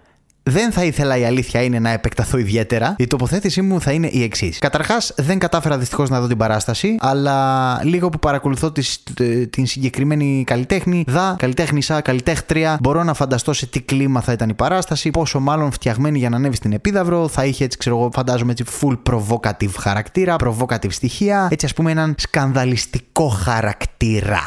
δεν 0.48 0.72
θα 0.72 0.84
ήθελα 0.84 1.16
η 1.16 1.24
αλήθεια 1.24 1.62
είναι 1.62 1.78
να 1.78 1.90
επεκταθώ 1.90 2.38
ιδιαίτερα. 2.38 2.94
Η 2.98 3.06
τοποθέτησή 3.06 3.62
μου 3.62 3.80
θα 3.80 3.92
είναι 3.92 4.06
η 4.06 4.22
εξής. 4.22 4.58
Καταρχάς, 4.58 5.12
δεν 5.16 5.38
κατάφερα 5.38 5.78
δυστυχώς 5.78 6.10
να 6.10 6.20
δω 6.20 6.26
την 6.26 6.36
παράσταση, 6.36 6.96
αλλά 6.98 7.80
λίγο 7.84 8.08
που 8.08 8.18
παρακολουθώ 8.18 8.72
τις, 8.72 9.02
την 9.50 9.66
συγκεκριμένη 9.66 10.44
καλλιτέχνη, 10.46 11.04
δα, 11.06 11.36
καλλιτέχνησα, 11.38 12.00
καλλιτέχτρια, 12.00 12.78
μπορώ 12.80 13.02
να 13.02 13.14
φανταστώ 13.14 13.52
σε 13.52 13.66
τι 13.66 13.80
κλίμα 13.80 14.20
θα 14.20 14.32
ήταν 14.32 14.48
η 14.48 14.54
παράσταση, 14.54 15.10
πόσο 15.10 15.40
μάλλον 15.40 15.70
φτιαγμένη 15.70 16.18
για 16.18 16.28
να 16.28 16.36
ανέβει 16.36 16.56
στην 16.56 16.72
επίδαυρο, 16.72 17.28
θα 17.28 17.44
είχε 17.44 17.64
έτσι, 17.64 17.78
ξέρω 17.78 17.98
εγώ, 17.98 18.10
φαντάζομαι 18.12 18.52
έτσι 18.52 18.64
full 18.80 18.98
provocative 19.10 19.74
χαρακτήρα, 19.78 20.36
provocative 20.44 20.92
στοιχεία, 20.92 21.48
έτσι 21.50 21.66
ας 21.66 21.72
πούμε 21.72 21.90
έναν 21.90 22.14
σκανδαλιστικό 22.18 23.28
χαρακτήρα. 23.28 23.95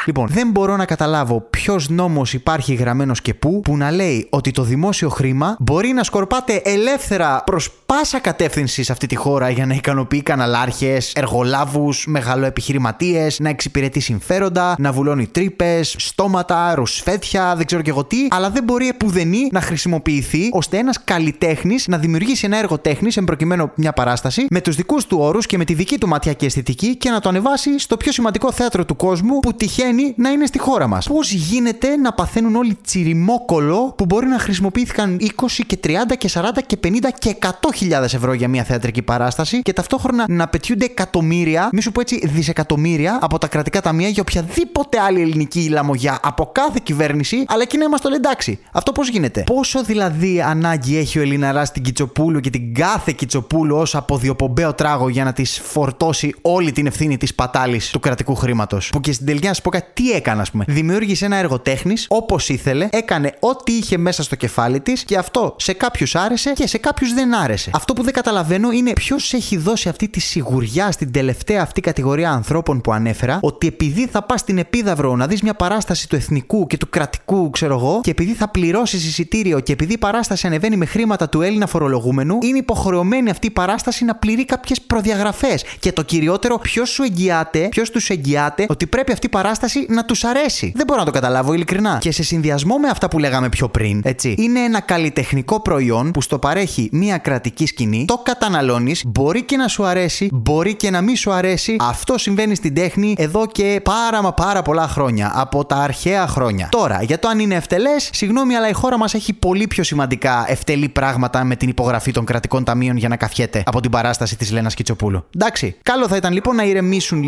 Λοιπόν, 0.05 0.27
δεν 0.27 0.51
μπορώ 0.51 0.75
να 0.75 0.85
καταλάβω 0.85 1.47
ποιος 1.49 1.89
νόμος 1.89 2.33
υπάρχει 2.33 2.73
γραμμένος 2.73 3.21
και 3.21 3.33
πού 3.33 3.61
που 3.61 3.77
να 3.77 3.91
λέει 3.91 4.27
ότι 4.29 4.51
το 4.51 4.63
δημόσιο 4.63 5.09
χρήμα 5.09 5.55
μπορεί 5.59 5.87
να 5.87 6.03
σκορπάτε 6.03 6.61
ελεύθερα 6.65 7.43
προς 7.45 7.71
πάσα 7.85 8.19
κατεύθυνση 8.19 8.83
σε 8.83 8.91
αυτή 8.91 9.07
τη 9.07 9.15
χώρα 9.15 9.49
για 9.49 9.65
να 9.65 9.73
ικανοποιεί 9.73 10.21
καναλάρχες, 10.21 11.13
εργολάβους, 11.13 12.05
μεγαλοεπιχειρηματίες, 12.07 13.39
να 13.39 13.49
εξυπηρετεί 13.49 13.99
συμφέροντα, 13.99 14.75
να 14.77 14.91
βουλώνει 14.91 15.27
τρύπες, 15.27 15.95
στόματα, 15.97 16.75
ρουσφέτια, 16.75 17.55
δεν 17.55 17.65
ξέρω 17.65 17.81
και 17.81 17.89
εγώ 17.89 18.03
τι, 18.03 18.17
αλλά 18.29 18.49
δεν 18.49 18.63
μπορεί 18.63 18.87
επουδενή 18.87 19.49
να 19.51 19.61
χρησιμοποιηθεί 19.61 20.49
ώστε 20.51 20.77
ένας 20.77 21.03
καλλιτέχνης 21.03 21.87
να 21.87 21.97
δημιουργήσει 21.97 22.45
ένα 22.45 22.57
έργο 22.57 22.77
τέχνης, 22.77 23.17
εμπροκειμένο 23.17 23.71
μια 23.75 23.93
παράσταση, 23.93 24.45
με 24.49 24.61
τους 24.61 24.75
δικούς 24.75 25.05
του 25.05 25.17
όρους 25.21 25.45
και 25.45 25.57
με 25.57 25.65
τη 25.65 25.73
δική 25.73 25.97
του 25.97 26.07
ματιά 26.07 26.33
και 26.33 26.45
αισθητική 26.45 26.95
και 26.95 27.09
να 27.09 27.19
το 27.19 27.29
ανεβάσει 27.29 27.79
στο 27.79 27.97
πιο 27.97 28.11
σημαντικό 28.11 28.51
θέατρο 28.51 28.85
του 28.85 28.95
κόσμου 28.95 29.38
που 29.39 29.53
τυχαίνει 29.53 30.13
να 30.17 30.29
είναι 30.29 30.45
στη 30.45 30.59
χώρα 30.59 30.87
μας. 30.87 31.07
Πώς 31.07 31.31
γίνεται 31.31 31.95
να 31.95 32.13
παθαίνουν 32.13 32.55
όλοι 32.55 32.77
τσιριμόκολο 32.83 33.93
που 33.97 34.05
μπορεί 34.05 34.27
να 34.27 34.39
χρησιμοποιήθηκαν 34.39 35.17
20 35.21 35.25
και 35.67 35.79
30 35.83 35.89
και 36.17 36.29
40 36.33 36.41
και 36.65 36.77
50 36.83 36.89
και 37.19 37.35
100.000 37.41 38.01
ευρώ 38.01 38.33
για 38.33 38.47
μια 38.47 38.63
θεατρική 38.63 39.01
παράσταση 39.01 39.61
και 39.61 39.73
ταυτόχρονα 39.73 40.25
να 40.27 40.47
πετιούνται 40.47 40.85
εκατομμύρια, 40.85 41.69
μη 41.71 41.81
σου 41.81 41.91
πω 41.91 42.01
έτσι 42.01 42.27
δισεκατομμύρια 42.27 43.17
από 43.21 43.37
τα 43.37 43.47
κρατικά 43.47 43.81
ταμεία 43.81 44.07
για 44.07 44.23
οποιαδήποτε 44.27 44.99
άλλη 44.99 45.21
ελληνική 45.21 45.69
λαμογιά 45.69 46.19
από 46.23 46.49
κάθε 46.51 46.79
κυβέρνηση, 46.83 47.43
αλλά 47.47 47.61
εκεί 47.61 47.77
να 47.77 47.83
είμαστε 47.83 48.07
όλοι 48.07 48.15
εντάξει. 48.15 48.59
Αυτό 48.71 48.91
πώς 48.91 49.09
γίνεται; 49.09 49.43
Πόσο 49.45 49.83
δηλαδή 49.83 50.41
ανάγκη 50.41 50.97
έχει 50.97 51.19
ο 51.19 51.21
Ελληναράς 51.21 51.71
την 51.71 51.83
Κιτσοπούλου 51.83 52.39
και 52.39 52.49
την 52.49 52.73
κάθε 52.73 53.11
Κιτσοπούλου 53.11 53.75
ως 53.75 53.95
αποδιοπομπαίο 53.95 54.73
τράγο 54.73 55.09
για 55.09 55.23
να 55.23 55.33
της 55.33 55.61
φορτώσει 55.63 56.35
όλη 56.41 56.71
την 56.71 56.85
ευθύνη 56.85 57.17
της 57.17 57.35
πατάλης 57.35 57.89
του 57.89 57.99
κρατικού 57.99 58.35
χρήματος. 58.35 58.89
Που 58.89 58.99
και 58.99 59.11
στην 59.11 59.25
τελική 59.29 59.47
να 59.47 59.53
σου 59.53 59.61
πω 59.61 59.69
κάτι, 59.69 59.87
τι 59.93 60.11
έκανε, 60.11 60.41
ας 60.41 60.51
πούμε. 60.51 60.63
Δημιούργησε 60.67 61.25
ένα 61.25 61.35
έργο 61.35 61.59
τέχνης 61.59 62.05
όπως 62.09 62.49
ήθελε, 62.49 62.87
έκανε 62.91 63.33
ό,τι 63.39 63.71
είχε 63.71 63.97
μέσα 63.97 64.23
στο 64.23 64.35
κεφάλι 64.35 64.79
της 64.79 65.03
και 65.03 65.17
αυτό 65.17 65.55
σε 65.57 65.73
κάποιους 65.73 66.15
άρεσε 66.15 66.51
και 66.51 66.67
σε 66.67 66.77
κάποιους 66.77 67.13
δεν 67.13 67.35
άρεσε. 67.35 67.69
Αυτό 67.73 67.93
που 67.93 68.03
δεν 68.03 68.13
καταλαβαίνω 68.13 68.71
είναι 68.71 68.93
ποιος 68.93 69.33
έχει 69.33 69.57
δώσει 69.57 69.89
αυτή 69.89 70.07
τη 70.07 70.19
σιγουριά 70.19 70.91
στην 70.91 71.11
τελευταία 71.11 71.61
αυτή 71.61 71.81
κατηγορία 71.81 72.31
ανθρώπων 72.31 72.81
που 72.81 72.93
ανέφερα, 72.93 73.39
ότι 73.41 73.67
επειδή 73.67 74.07
θα 74.07 74.23
πας 74.23 74.39
στην 74.39 74.57
Επίδαυρο 74.57 75.15
να 75.15 75.27
δεις 75.27 75.41
μια 75.41 75.53
παράσταση 75.53 76.09
του 76.09 76.15
εθνικού 76.15 76.67
και 76.67 76.77
του 76.77 76.89
κρατικού, 76.89 77.49
ξέρω 77.49 77.73
εγώ, 77.73 77.99
και 78.03 78.11
επειδή 78.11 78.33
θα 78.33 78.49
πληρώσεις 78.49 79.05
εισιτήριο 79.05 79.59
και 79.59 79.71
επειδή 79.71 79.93
η 79.93 79.97
παράσταση 79.97 80.47
ανεβαίνει 80.47 80.77
με 80.77 80.85
χρήματα 80.85 81.29
του 81.29 81.41
Έλληνα 81.41 81.67
φορολογούμενου, 81.67 82.37
είναι 82.41 82.57
υποχρεωμένη 82.57 83.29
αυτή 83.29 83.47
η 83.47 83.51
παράσταση 83.51 84.05
να 84.05 84.15
πληρεί 84.15 84.45
κάποιες 84.45 84.81
προδιαγραφές. 84.81 85.63
Και 85.79 85.91
το 85.91 86.01
κυριότερο, 86.01 86.57
ποιος 86.57 86.89
σου 86.89 87.03
εγγυάται, 87.03 87.67
ποιος 87.69 87.89
τους 87.89 88.09
εγγυάται 88.09 88.65
ότι 88.69 88.87
πρέπει 88.87 89.11
αυτή 89.19 89.37
η 89.37 89.41
παράσταση 89.41 89.85
να 89.89 90.05
τους 90.05 90.23
αρέσει. 90.23 90.71
Δεν 90.75 90.85
μπορώ 90.85 90.99
να 90.99 91.05
το 91.05 91.11
καταλάβω 91.11 91.53
ειλικρινά. 91.53 91.97
Και 92.01 92.11
σε 92.11 92.23
συνδυασμό 92.23 92.77
με 92.77 92.87
αυτά 92.87 93.07
που 93.07 93.19
λέγαμε 93.19 93.49
πιο 93.49 93.69
πριν, 93.69 94.01
έτσι, 94.03 94.35
είναι 94.37 94.59
ένα 94.59 94.79
καλλιτεχνικό 94.81 95.61
προϊόν 95.61 96.11
που 96.11 96.21
στο 96.21 96.39
παρέχει 96.39 96.89
μια 96.91 97.17
κρατική 97.17 97.65
σκηνή, 97.65 98.05
το 98.07 98.17
καταναλώνεις, 98.23 99.03
μπορεί 99.05 99.43
και 99.43 99.57
να 99.57 99.67
σου 99.67 99.85
αρέσει, 99.85 100.29
μπορεί 100.33 100.75
και 100.75 100.89
να 100.89 101.01
μην 101.01 101.15
σου 101.15 101.31
αρέσει. 101.31 101.75
Αυτό 101.79 102.17
συμβαίνει 102.17 102.55
στην 102.55 102.73
τέχνη 102.73 103.15
εδώ 103.17 103.45
και 103.45 103.81
πάρα 103.83 104.21
μα 104.21 104.33
πάρα 104.33 104.61
πολλά 104.61 104.87
χρόνια. 104.87 105.31
Από 105.35 105.65
τα 105.65 105.75
αρχαία 105.75 106.27
χρόνια. 106.27 106.67
Τώρα, 106.71 107.03
για 107.03 107.19
το 107.19 107.27
αν 107.27 107.39
είναι 107.39 107.55
ευτελές, 107.55 108.09
συγγνώμη, 108.13 108.55
αλλά 108.55 108.69
η 108.69 108.73
χώρα 108.73 108.97
μας 108.97 109.13
έχει 109.13 109.33
πολύ 109.33 109.67
πιο 109.67 109.83
σημαντικά 109.83 110.45
ευτελή 110.47 110.89
πράγματα 110.89 111.43
με 111.43 111.55
την 111.55 111.69
υπογραφή 111.69 112.11
των 112.11 112.25
κρατικών 112.25 112.63
ταμείων 112.63 112.97
για 112.97 113.09
να 113.09 113.15
καφιέται 113.15 113.63
από 113.65 113.81
την 113.81 113.91
παράσταση 113.91 114.37
της 114.37 114.51
Λένας 114.51 114.73
Κιτσοπούλου. 114.73 115.25
Εντάξει. 115.35 115.75
Καλό 115.83 116.07
θα 116.07 116.15
ήταν 116.15 116.33
λοιπόν 116.33 116.55
να 116.55 116.63
ηρεμήσουν. 116.63 117.23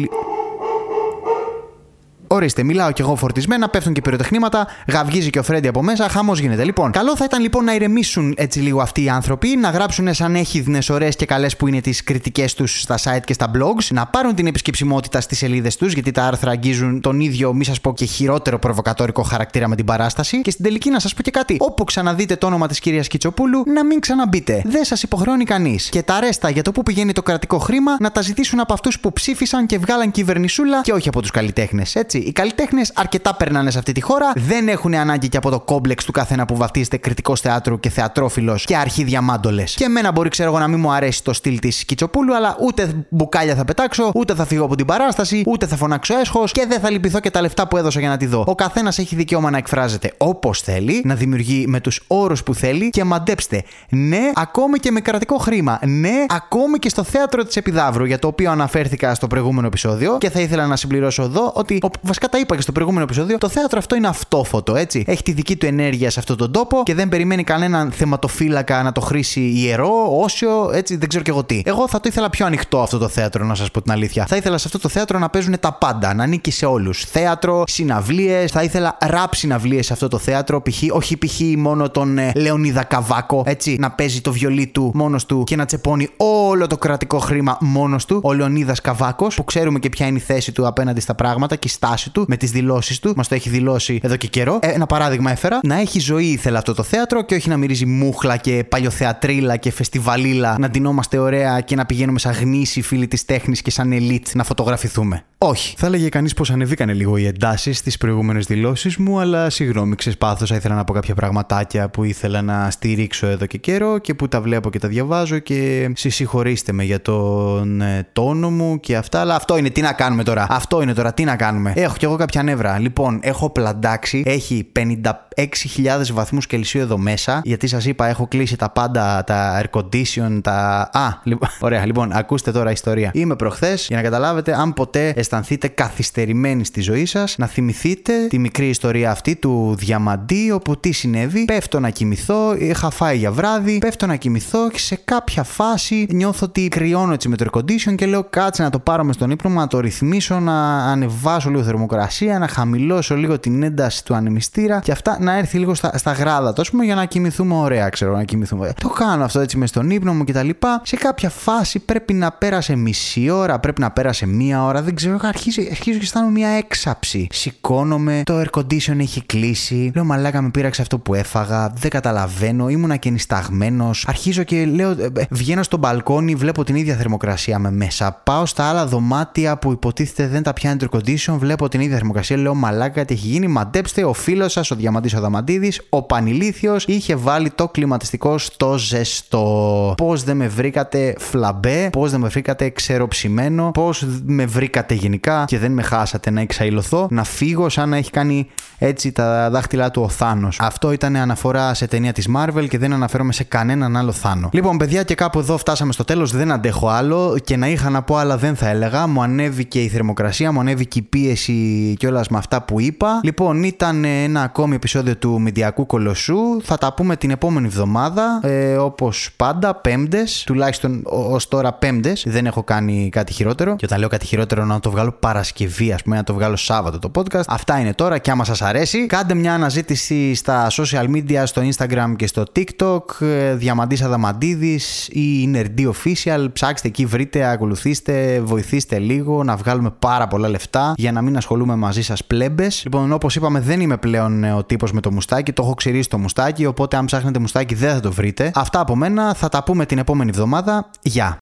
Ορίστε, 2.33 2.63
μιλάω 2.63 2.91
κι 2.91 3.01
εγώ 3.01 3.15
φορτισμένα, 3.15 3.69
πέφτουν 3.69 3.93
και 3.93 4.01
πυροτεχνήματα, 4.01 4.67
γαυγίζει 4.87 5.29
και 5.29 5.39
ο 5.39 5.43
Φρέντι 5.43 5.67
από 5.67 5.83
μέσα, 5.83 6.09
χαμός 6.09 6.39
γίνεται. 6.39 6.63
Λοιπόν, 6.63 6.91
καλό 6.91 7.15
θα 7.15 7.23
ήταν 7.23 7.41
λοιπόν 7.41 7.63
να 7.63 7.73
ηρεμήσουν 7.75 8.33
έτσι 8.37 8.59
λίγο 8.59 8.81
αυτοί 8.81 9.03
οι 9.03 9.09
άνθρωποι, 9.09 9.47
να 9.47 9.69
γράψουν 9.69 10.13
σαν 10.13 10.35
έχιδνες 10.35 10.89
ωραίες 10.89 11.15
και 11.15 11.25
καλές 11.25 11.55
που 11.55 11.67
είναι 11.67 11.81
τις 11.81 12.03
κριτικές 12.03 12.53
τους 12.53 12.81
στα 12.81 12.97
site 13.03 13.21
και 13.25 13.33
στα 13.33 13.51
blogs, 13.55 13.87
να 13.89 14.05
πάρουν 14.05 14.35
την 14.35 14.47
επισκεψιμότητα 14.47 15.21
στις 15.21 15.37
σελίδες 15.37 15.75
τους, 15.75 15.93
γιατί 15.93 16.11
τα 16.11 16.23
άρθρα 16.23 16.51
αγγίζουν 16.51 17.01
τον 17.01 17.19
ίδιο, 17.19 17.53
μη 17.53 17.65
σας 17.65 17.81
πω 17.81 17.93
και 17.93 18.05
χειρότερο 18.05 18.59
προβοκατόρικο 18.59 19.21
χαρακτήρα 19.21 19.67
με 19.67 19.75
την 19.75 19.85
παράσταση. 19.85 20.41
Και 20.41 20.51
στην 20.51 20.63
τελική 20.63 20.89
να 20.89 20.99
σας 20.99 21.13
πω 21.13 21.21
και 21.21 21.31
κάτι. 21.31 21.55
Όπου 21.59 21.83
ξαναδείτε 21.83 22.35
το 22.35 22.47
όνομα 22.47 22.67
της 22.67 22.79
κυρίας 22.79 23.07
Κιτσοπούλου, 23.07 23.63
να 23.65 23.85
μην 23.85 23.99
ξαναμπείτε. 23.99 24.61
Δεν 24.65 24.83
σας 24.83 25.03
υποχρεώνει 25.03 25.43
κανείς. 25.43 25.89
Και 25.89 26.01
τα 26.01 26.19
ρέστα 26.19 26.49
για 26.49 26.61
το 26.61 26.71
πού 26.71 26.83
πηγαίνει 26.83 27.13
το 27.13 27.21
κρατικό 27.21 27.57
χρήμα 27.57 27.95
να 27.99 28.11
τα 28.11 28.21
ζητήσουν 28.21 28.59
από 28.59 28.73
αυτούς 28.73 28.99
που 28.99 29.13
ψήφισαν 29.13 29.65
και 29.65 29.77
βγάλαν 29.77 30.11
κυβερνησούλα 30.11 30.81
και 30.81 30.93
όχι 30.93 31.07
από 31.07 31.21
τους 31.21 31.31
καλλιτέχνες. 31.31 31.95
Έτσι. 31.95 32.19
Οι 32.25 32.31
καλλιτέχνες 32.31 32.91
αρκετά 32.95 33.35
περνάνε 33.35 33.71
σε 33.71 33.77
αυτή 33.77 33.91
τη 33.91 34.01
χώρα, 34.01 34.31
δεν 34.35 34.67
έχουν 34.67 34.93
ανάγκη 34.93 35.29
και 35.29 35.37
από 35.37 35.49
το 35.49 35.59
κόμπλεξ 35.59 36.05
του 36.05 36.11
καθένα 36.11 36.45
που 36.45 36.55
βαφτίζεται 36.55 36.97
κριτικός 36.97 37.39
θεάτρου 37.39 37.79
και 37.79 37.89
θεατρόφιλος 37.89 38.65
και 38.65 38.75
αρχή 38.77 39.03
διαμάντολε. 39.03 39.63
Και 39.63 39.83
εμένα 39.83 40.11
μπορεί, 40.11 40.29
ξέρω 40.29 40.49
εγώ, 40.49 40.59
να 40.59 40.67
μην 40.67 40.79
μου 40.79 40.91
αρέσει 40.91 41.23
το 41.23 41.33
στυλ 41.33 41.59
της 41.59 41.85
Κιτσοπούλου, 41.85 42.35
αλλά 42.35 42.55
ούτε 42.59 43.05
μπουκάλια 43.09 43.55
θα 43.55 43.65
πετάξω, 43.65 44.11
ούτε 44.15 44.35
θα 44.35 44.45
φύγω 44.45 44.65
από 44.65 44.75
την 44.75 44.85
παράσταση, 44.85 45.43
ούτε 45.47 45.67
θα 45.67 45.75
φωνάξω 45.75 46.19
έσχος 46.19 46.51
και 46.51 46.65
δεν 46.67 46.79
θα 46.79 46.89
λυπηθώ 46.89 47.19
και 47.19 47.31
τα 47.31 47.41
λεφτά 47.41 47.67
που 47.67 47.77
έδωσα 47.77 47.99
για 47.99 48.09
να 48.09 48.17
τη 48.17 48.25
δω. 48.25 48.43
Ο 48.47 48.55
καθένας 48.55 48.97
έχει 48.97 49.15
δικαίωμα 49.15 49.49
να 49.49 49.57
εκφράζεται 49.57 50.13
όπως 50.17 50.61
θέλει, 50.61 51.01
να 51.05 51.15
δημιουργεί 51.15 51.65
με 51.67 51.79
τους 51.79 52.01
όρους 52.07 52.43
που 52.43 52.53
θέλει 52.53 52.89
και 52.89 53.03
μαντέψτε. 53.03 53.63
Ναι, 53.89 54.31
ακόμη 54.33 54.79
και 54.79 54.91
με 54.91 54.99
κρατικό 54.99 55.37
χρήμα. 55.37 55.79
Ναι, 55.85 56.25
ακόμη 56.27 56.77
και 56.77 56.89
στο 56.89 57.03
θέατρο 57.03 57.43
της 57.43 57.55
Επιδαύρου, 57.55 58.05
για 58.05 58.19
το 58.19 58.27
οποίο 58.27 58.51
αναφέρθηκα 58.51 59.15
στο 59.15 59.27
προηγούμενο 59.27 59.67
επεισόδιο 59.67 60.17
και 60.17 60.29
θα 60.29 60.39
ήθελα 60.39 60.67
να 60.67 60.75
συμπληρώσω 60.75 61.23
εδώ 61.23 61.51
ότι 61.55 61.79
βασικά 62.11 62.29
τα 62.29 62.39
είπα 62.39 62.55
και 62.55 62.61
στο 62.61 62.71
προηγούμενο 62.71 63.03
επεισόδιο, 63.03 63.37
το 63.37 63.49
θέατρο 63.49 63.79
αυτό 63.79 63.95
είναι 63.95 64.07
αυτόφωτο, 64.07 64.75
έτσι. 64.75 65.03
Έχει 65.07 65.23
τη 65.23 65.31
δική 65.31 65.55
του 65.55 65.65
ενέργεια 65.65 66.09
σε 66.09 66.19
αυτόν 66.19 66.37
τον 66.37 66.51
τόπο 66.51 66.81
και 66.83 66.93
δεν 66.93 67.09
περιμένει 67.09 67.43
κανέναν 67.43 67.91
θεματοφύλακα 67.91 68.83
να 68.83 68.91
το 68.91 69.01
χρήσει 69.01 69.41
ιερό, 69.41 70.19
όσιο, 70.21 70.71
έτσι, 70.73 70.95
δεν 70.95 71.09
ξέρω 71.09 71.23
και 71.23 71.29
εγώ 71.29 71.43
τι. 71.43 71.61
Εγώ 71.65 71.87
θα 71.87 71.99
το 71.99 72.09
ήθελα 72.11 72.29
πιο 72.29 72.45
ανοιχτό 72.45 72.81
αυτό 72.81 72.97
το 72.97 73.07
θέατρο, 73.07 73.45
να 73.45 73.55
σας 73.55 73.71
πω 73.71 73.81
την 73.81 73.91
αλήθεια. 73.91 74.25
Θα 74.25 74.35
ήθελα 74.35 74.57
σε 74.57 74.63
αυτό 74.65 74.79
το 74.79 74.89
θέατρο 74.89 75.19
να 75.19 75.29
παίζουν 75.29 75.59
τα 75.59 75.73
πάντα, 75.73 76.13
να 76.13 76.23
ανήκει 76.23 76.51
σε 76.51 76.65
όλους. 76.65 77.03
Θέατρο, 77.03 77.63
συναυλίες, 77.67 78.51
θα 78.51 78.63
ήθελα 78.63 78.97
ραπ 78.99 79.35
συναυλίες 79.35 79.85
σε 79.85 79.93
αυτό 79.93 80.07
το 80.07 80.17
θέατρο, 80.17 80.61
π.χ. 80.61 80.83
όχι 80.91 81.17
π.χ. 81.17 81.39
μόνο 81.57 81.89
τον 81.89 82.17
ε, 82.17 82.31
Λεωνίδα 82.35 82.83
Καβάκο, 82.83 83.43
έτσι, 83.45 83.75
να 83.79 83.91
παίζει 83.91 84.21
το 84.21 84.31
βιολί 84.31 84.67
του 84.67 84.91
μόνος 84.93 85.25
του 85.25 85.43
και 85.43 85.55
να 85.55 85.65
τσεπώνει 85.65 86.09
όλο 86.17 86.67
το 86.67 86.77
κρατικό 86.77 87.17
χρήμα 87.17 87.57
μόνος 87.59 88.05
του, 88.05 88.19
ο 88.23 88.33
Λεωνίδας 88.33 88.81
Καβάκος, 88.81 89.35
που 89.35 89.43
ξέρουμε 89.43 89.79
και 89.79 89.89
ποια 89.89 90.07
είναι 90.07 90.17
η 90.17 90.21
θέση 90.21 90.51
του 90.51 90.67
απέναντι 90.67 90.99
στα 90.99 91.15
πράγματα 91.15 91.55
και 91.55 91.67
η 91.67 91.71
στάση 91.71 92.00
του 92.09 92.25
με 92.27 92.37
τις 92.37 92.51
δηλώσεις 92.51 92.99
του. 92.99 93.13
Μας 93.15 93.27
το 93.27 93.35
έχει 93.35 93.49
δηλώσει 93.49 93.99
εδώ 94.03 94.15
και 94.15 94.27
καιρό. 94.27 94.59
Ε, 94.61 94.67
ένα 94.67 94.85
παράδειγμα 94.85 95.31
έφερα. 95.31 95.59
Να 95.63 95.79
έχει 95.79 95.99
ζωή 95.99 96.25
ήθελα 96.25 96.57
αυτό 96.57 96.73
το 96.73 96.83
θέατρο 96.83 97.21
και 97.21 97.35
όχι 97.35 97.49
να 97.49 97.57
μυρίζει 97.57 97.85
μούχλα 97.85 98.37
και 98.37 98.65
παλιοθεατρίλα 98.69 99.57
και 99.57 99.71
φεστιβαλίλα. 99.71 100.55
Να 100.59 100.69
ντυνόμαστε 100.69 101.17
ωραία 101.17 101.61
και 101.61 101.75
να 101.75 101.85
πηγαίνουμε 101.85 102.19
σαν 102.19 102.33
γνήσιοι 102.33 102.81
φίλοι 102.81 103.07
της 103.07 103.25
τέχνης 103.25 103.61
και 103.61 103.71
σαν 103.71 103.91
ελίτ 103.91 104.27
να 104.33 104.43
φωτογραφηθούμε. 104.43 105.23
Όχι. 105.37 105.75
Θα 105.77 105.85
έλεγε 105.85 106.09
κανείς 106.09 106.33
πως 106.33 106.51
ανεβήκανε 106.51 106.93
λίγο 106.93 107.17
οι 107.17 107.25
εντάσεις 107.25 107.77
στις 107.77 107.97
προηγούμενες 107.97 108.45
δηλώσεις 108.45 108.97
μου, 108.97 109.19
αλλά 109.19 109.49
συγγνώμη, 109.49 109.95
ξεσπάθωσα. 109.95 110.55
Ήθελα 110.55 110.75
να 110.75 110.83
πω 110.83 110.93
κάποια 110.93 111.15
πραγματάκια 111.15 111.89
που 111.89 112.03
ήθελα 112.03 112.41
να 112.41 112.71
στηρίξω 112.71 113.27
εδώ 113.27 113.45
και 113.45 113.57
καιρό 113.57 113.97
και 113.97 114.13
που 114.13 114.27
τα 114.27 114.41
βλέπω 114.41 114.69
και 114.69 114.79
τα 114.79 114.87
διαβάζω 114.87 115.39
και 115.39 115.91
συγχωρήστε 115.95 116.71
με 116.71 116.83
για 116.83 117.01
τον 117.01 117.81
ε, 117.81 118.07
τόνο 118.13 118.49
μου 118.49 118.79
και 118.79 118.95
αυτά. 118.95 119.19
Αλλά 119.19 119.35
αυτό 119.35 119.57
είναι. 119.57 119.69
Τι 119.69 119.81
να 119.81 119.93
κάνουμε 119.93 120.23
τώρα. 120.23 120.45
Αυτό 120.49 120.81
είναι 120.81 120.93
τώρα. 120.93 121.13
Τι 121.13 121.23
να 121.23 121.35
κάνουμε. 121.35 121.73
Έχω 121.81 121.95
κι 121.97 122.05
εγώ 122.05 122.15
κάποια 122.15 122.43
νεύρα. 122.43 122.79
Λοιπόν, 122.79 123.19
έχω 123.23 123.49
πλαντάξει. 123.49 124.23
Έχει 124.25 124.71
56.000 124.79 126.11
βαθμούς 126.13 126.47
Κελσίου 126.47 126.81
εδώ 126.81 126.97
μέσα. 126.97 127.41
Γιατί 127.43 127.67
σας 127.67 127.85
είπα, 127.85 128.07
έχω 128.07 128.27
κλείσει 128.27 128.55
τα 128.55 128.69
πάντα, 128.69 129.23
τα 129.23 129.61
air 129.61 129.79
condition, 129.79 130.39
τα. 130.41 130.89
Α, 130.93 131.09
λοιπόν, 131.23 131.49
ωραία. 131.59 131.85
Λοιπόν, 131.85 132.11
ακούστε 132.11 132.51
τώρα 132.51 132.71
ιστορία. 132.71 133.11
Είμαι 133.13 133.35
προχθές 133.35 133.85
για 133.87 133.95
να 133.95 134.03
καταλάβετε 134.03 134.55
αν 134.55 134.73
ποτέ 134.73 135.13
αισθανθείτε 135.15 135.67
καθυστερημένοι 135.67 136.65
στη 136.65 136.81
ζωή 136.81 137.05
σας, 137.05 137.37
να 137.37 137.47
θυμηθείτε 137.47 138.13
τη 138.29 138.39
μικρή 138.39 138.67
ιστορία 138.67 139.11
αυτή 139.11 139.35
του 139.35 139.75
διαμαντή, 139.77 140.51
όπου 140.51 140.79
τι 140.79 140.91
συνέβη. 140.91 141.45
Πέφτω 141.45 141.79
να 141.79 141.89
κοιμηθώ, 141.89 142.55
είχα 142.57 142.89
φάει 142.89 143.17
για 143.17 143.31
βράδυ, 143.31 143.77
πέφτω 143.77 144.05
να 144.05 144.15
κοιμηθώ 144.15 144.69
και 144.69 144.79
σε 144.79 144.95
κάποια 145.05 145.43
φάση 145.43 146.07
νιώθω 146.09 146.45
ότι 146.45 146.67
κρυώνω 146.67 147.13
έτσι 147.13 147.29
με 147.29 147.35
το 147.35 147.45
air 147.51 147.59
condition 147.59 147.95
και 147.95 148.05
λέω 148.05 148.23
κάτσε 148.29 148.63
να 148.63 148.69
το 148.69 148.79
πάρω 148.79 149.03
μες 149.03 149.15
στον 149.15 149.31
ύπνο 149.31 149.49
μου, 149.49 149.59
να 149.59 149.67
το 149.67 149.79
ρυθμίσω, 149.79 150.39
να 150.39 150.77
ανεβάσω 150.77 151.49
λίγο 151.49 151.63
θερμοκρασία, 151.71 152.39
να 152.39 152.47
χαμηλώσω 152.47 153.15
λίγο 153.15 153.39
την 153.39 153.63
ένταση 153.63 154.05
του 154.05 154.15
ανεμιστήρα 154.15 154.79
και 154.79 154.91
αυτά 154.91 155.17
να 155.19 155.37
έρθει 155.37 155.57
λίγο 155.57 155.73
στα, 155.73 155.97
στα 155.97 156.11
γράδα 156.11 156.53
του, 156.53 156.63
πούμε, 156.71 156.85
για 156.85 156.95
να 156.95 157.05
κοιμηθούμε 157.05 157.55
ωραία, 157.55 157.89
ξέρω 157.89 158.15
να 158.15 158.23
κοιμηθούμε. 158.23 158.73
Το 158.81 158.89
κάνω 158.89 159.23
αυτό 159.23 159.39
έτσι 159.39 159.57
μες 159.57 159.69
στον 159.69 159.89
ύπνο 159.89 160.13
μου 160.13 160.23
κτλ. 160.23 160.49
Σε 160.83 160.95
κάποια 160.95 161.29
φάση 161.29 161.79
πρέπει 161.79 162.13
να 162.13 162.31
πέρασε 162.31 162.75
μισή 162.75 163.29
ώρα, 163.29 163.59
πρέπει 163.59 163.81
να 163.81 163.91
πέρασε 163.91 164.25
μία 164.25 164.63
ώρα, 164.63 164.81
δεν 164.81 164.95
ξέρω 164.95 165.19
αρχίζω, 165.21 165.61
αρχίζω 165.69 165.97
και 165.97 166.03
αισθάνομαι 166.03 166.31
μια 166.31 166.49
έξαψη. 166.49 167.27
Σηκώνομαι, 167.31 168.21
το 168.25 168.41
air 168.41 168.59
condition 168.59 168.99
έχει 168.99 169.25
κλείσει. 169.25 169.91
Λέω 169.95 170.03
μαλάκα 170.03 170.41
με 170.41 170.49
πείραξε 170.49 170.81
αυτό 170.81 170.97
που 170.99 171.13
έφαγα. 171.13 171.73
Δεν 171.75 171.89
καταλαβαίνω, 171.89 172.69
ήμουνα 172.69 172.95
και 172.95 173.09
νησταγμένο. 173.09 173.89
Αρχίζω 174.05 174.43
και 174.43 174.65
λέω, 174.65 174.89
ε, 174.89 175.09
ε, 175.15 175.25
βγαίνω 175.29 175.63
στο 175.63 175.77
μπαλκόνι, 175.77 176.35
βλέπω 176.35 176.63
την 176.63 176.75
ίδια 176.75 176.95
θερμοκρασία 176.95 177.59
με 177.59 177.71
μέσα. 177.71 178.21
Πάω 178.23 178.45
στα 178.45 178.63
άλλα 178.63 178.85
δωμάτια 178.85 179.57
που 179.57 179.71
υποτίθεται 179.71 180.27
δεν 180.27 180.43
τα 180.43 180.53
πιάνει 180.53 180.77
το 180.77 180.87
air 180.91 180.97
condition, 180.97 181.35
βλέπω 181.37 181.60
την 181.67 181.79
ίδια 181.79 181.95
θερμοκρασία. 181.95 182.37
Λέω 182.37 182.53
μαλάκα 182.53 183.05
τι 183.05 183.13
έχει 183.13 183.27
γίνει. 183.27 183.47
Μαντέψτε, 183.47 184.03
ο 184.03 184.13
φίλος 184.13 184.51
σας, 184.51 184.71
ο 184.71 184.75
Διαμαντής 184.75 185.13
ο 185.13 185.19
Δαμαντίδη, 185.19 185.73
ο 185.89 186.01
Πανηλήθιος, 186.01 186.85
είχε 186.85 187.15
βάλει 187.15 187.49
το 187.49 187.67
κλιματιστικό 187.67 188.37
στο 188.37 188.77
ζεστό. 188.77 189.93
Πώς 189.97 190.23
δεν 190.23 190.37
με 190.37 190.47
βρήκατε 190.47 191.15
φλαμπέ, 191.17 191.89
πώς 191.91 192.11
δεν 192.11 192.19
με 192.19 192.27
βρήκατε 192.27 192.69
ξεροψημένο, 192.69 193.71
πώς 193.73 194.05
με 194.25 194.45
βρήκατε 194.45 194.93
γενικά 194.93 195.43
και 195.47 195.57
δεν 195.57 195.71
με 195.71 195.81
χάσατε 195.81 196.29
να 196.29 196.41
εξαϊλωθώ, 196.41 197.07
να 197.09 197.23
φύγω 197.23 197.69
σαν 197.69 197.89
να 197.89 197.97
έχει 197.97 198.11
κάνει 198.11 198.47
έτσι 198.77 199.11
τα 199.11 199.49
δάχτυλά 199.49 199.91
του 199.91 200.01
ο 200.01 200.09
Θάνος. 200.09 200.57
Αυτό 200.61 200.91
ήταν 200.91 201.15
αναφορά 201.15 201.73
σε 201.73 201.87
ταινία 201.87 202.13
της 202.13 202.27
Marvel 202.37 202.65
και 202.69 202.77
δεν 202.77 202.93
αναφέρομαι 202.93 203.33
σε 203.33 203.43
κανέναν 203.43 203.97
άλλο 203.97 204.11
Θάνο. 204.11 204.49
Λοιπόν, 204.53 204.77
παιδιά, 204.77 205.03
και 205.03 205.15
κάπου 205.15 205.39
εδώ 205.39 205.57
φτάσαμε 205.57 205.93
στο 205.93 206.03
τέλος. 206.03 206.31
Δεν 206.31 206.51
αντέχω 206.51 206.87
άλλο 206.87 207.37
και 207.43 207.57
να 207.57 207.67
είχα 207.67 207.89
να 207.89 208.01
πω 208.01 208.15
άλλα 208.15 208.37
δεν 208.37 208.55
θα 208.55 208.67
έλεγα. 208.67 209.07
Μου 209.07 209.21
ανέβηκε 209.21 209.83
η 209.83 209.87
θερμοκρασία, 209.87 210.51
μου 210.51 210.59
ανέβηκε 210.59 210.99
η 210.99 211.01
πίεση 211.01 211.50
κιόλας 211.99 212.27
με 212.27 212.37
αυτά 212.37 212.61
που 212.61 212.79
είπα. 212.79 213.19
Λοιπόν, 213.23 213.63
ήταν 213.63 214.05
ένα 214.05 214.41
ακόμη 214.41 214.75
επεισόδιο 214.75 215.17
του 215.17 215.41
Μηντιακού 215.41 215.85
Κολοσσού. 215.85 216.61
Θα 216.63 216.77
τα 216.77 216.93
πούμε 216.93 217.15
την 217.15 217.29
επόμενη 217.31 217.67
εβδομάδα. 217.67 218.39
Ε, 218.43 218.75
Όπως 218.75 219.29
πάντα, 219.35 219.75
πέμπτες. 219.75 220.43
Τουλάχιστον 220.45 221.01
ως 221.03 221.47
τώρα 221.47 221.73
πέμπτες. 221.73 222.23
Δεν 222.27 222.45
έχω 222.45 222.63
κάνει 222.63 223.09
κάτι 223.11 223.33
χειρότερο. 223.33 223.75
Και 223.75 223.85
όταν 223.85 223.99
λέω 223.99 224.07
κάτι 224.07 224.25
χειρότερο, 224.25 224.65
να 224.65 224.79
το 224.79 224.91
βγάλω 224.91 225.11
Παρασκευή, 225.11 225.91
ας 225.91 226.03
πούμε, 226.03 226.15
να 226.15 226.23
το 226.23 226.33
βγάλω 226.33 226.55
Σάββατο 226.55 226.99
το 226.99 227.11
podcast. 227.15 227.43
Αυτά 227.47 227.79
είναι 227.79 227.93
τώρα 227.93 228.17
και 228.17 228.31
άμα 228.31 228.43
σας 228.43 228.61
αρέσει, 228.61 229.05
κάντε 229.05 229.33
μια 229.33 229.53
αναζήτηση 229.53 230.33
στα 230.33 230.67
social 230.71 231.05
media, 231.15 231.41
στο 231.43 231.61
Instagram 231.61 232.13
και 232.15 232.27
στο 232.27 232.43
TikTok. 232.55 233.21
ε, 233.21 233.55
Διαμαντής 233.55 234.01
Αδαμαντίδης 234.01 235.07
ή 235.07 235.51
Nerdy 235.55 235.89
Official. 235.91 236.47
Ψάξτε 236.53 236.87
εκεί, 236.87 237.05
βρείτε, 237.05 237.45
ακολουθήστε, 237.49 238.41
βοηθήστε 238.43 238.99
λίγο 238.99 239.43
να 239.43 239.55
βγάλουμε 239.55 239.93
πάρα 239.99 240.27
πολλά 240.27 240.49
λεφτά 240.49 240.93
για 240.97 241.11
να 241.11 241.21
μην 241.21 241.37
ασχολούμαι 241.41 241.75
μαζί 241.75 242.01
σας 242.01 242.25
πλέμπες. 242.25 242.81
Λοιπόν, 242.83 243.11
όπως 243.11 243.35
είπαμε, 243.35 243.59
δεν 243.59 243.81
είμαι 243.81 243.97
πλέον 243.97 244.43
ο 244.43 244.63
τύπος 244.63 244.91
με 244.91 245.01
το 245.01 245.11
μουστάκι. 245.11 245.53
Το 245.53 245.63
έχω 245.63 245.73
ξηρίσει 245.73 246.09
το 246.09 246.17
μουστάκι. 246.17 246.65
Οπότε, 246.65 246.97
αν 246.97 247.05
ψάχνετε 247.05 247.39
μουστάκι, 247.39 247.75
δεν 247.75 247.93
θα 247.93 247.99
το 247.99 248.11
βρείτε. 248.11 248.51
Αυτά 248.55 248.79
από 248.79 248.95
μένα. 248.95 249.33
Θα 249.33 249.49
τα 249.49 249.63
πούμε 249.63 249.85
την 249.85 249.97
επόμενη 249.97 250.29
εβδομάδα. 250.29 250.89
Γεια. 251.01 251.39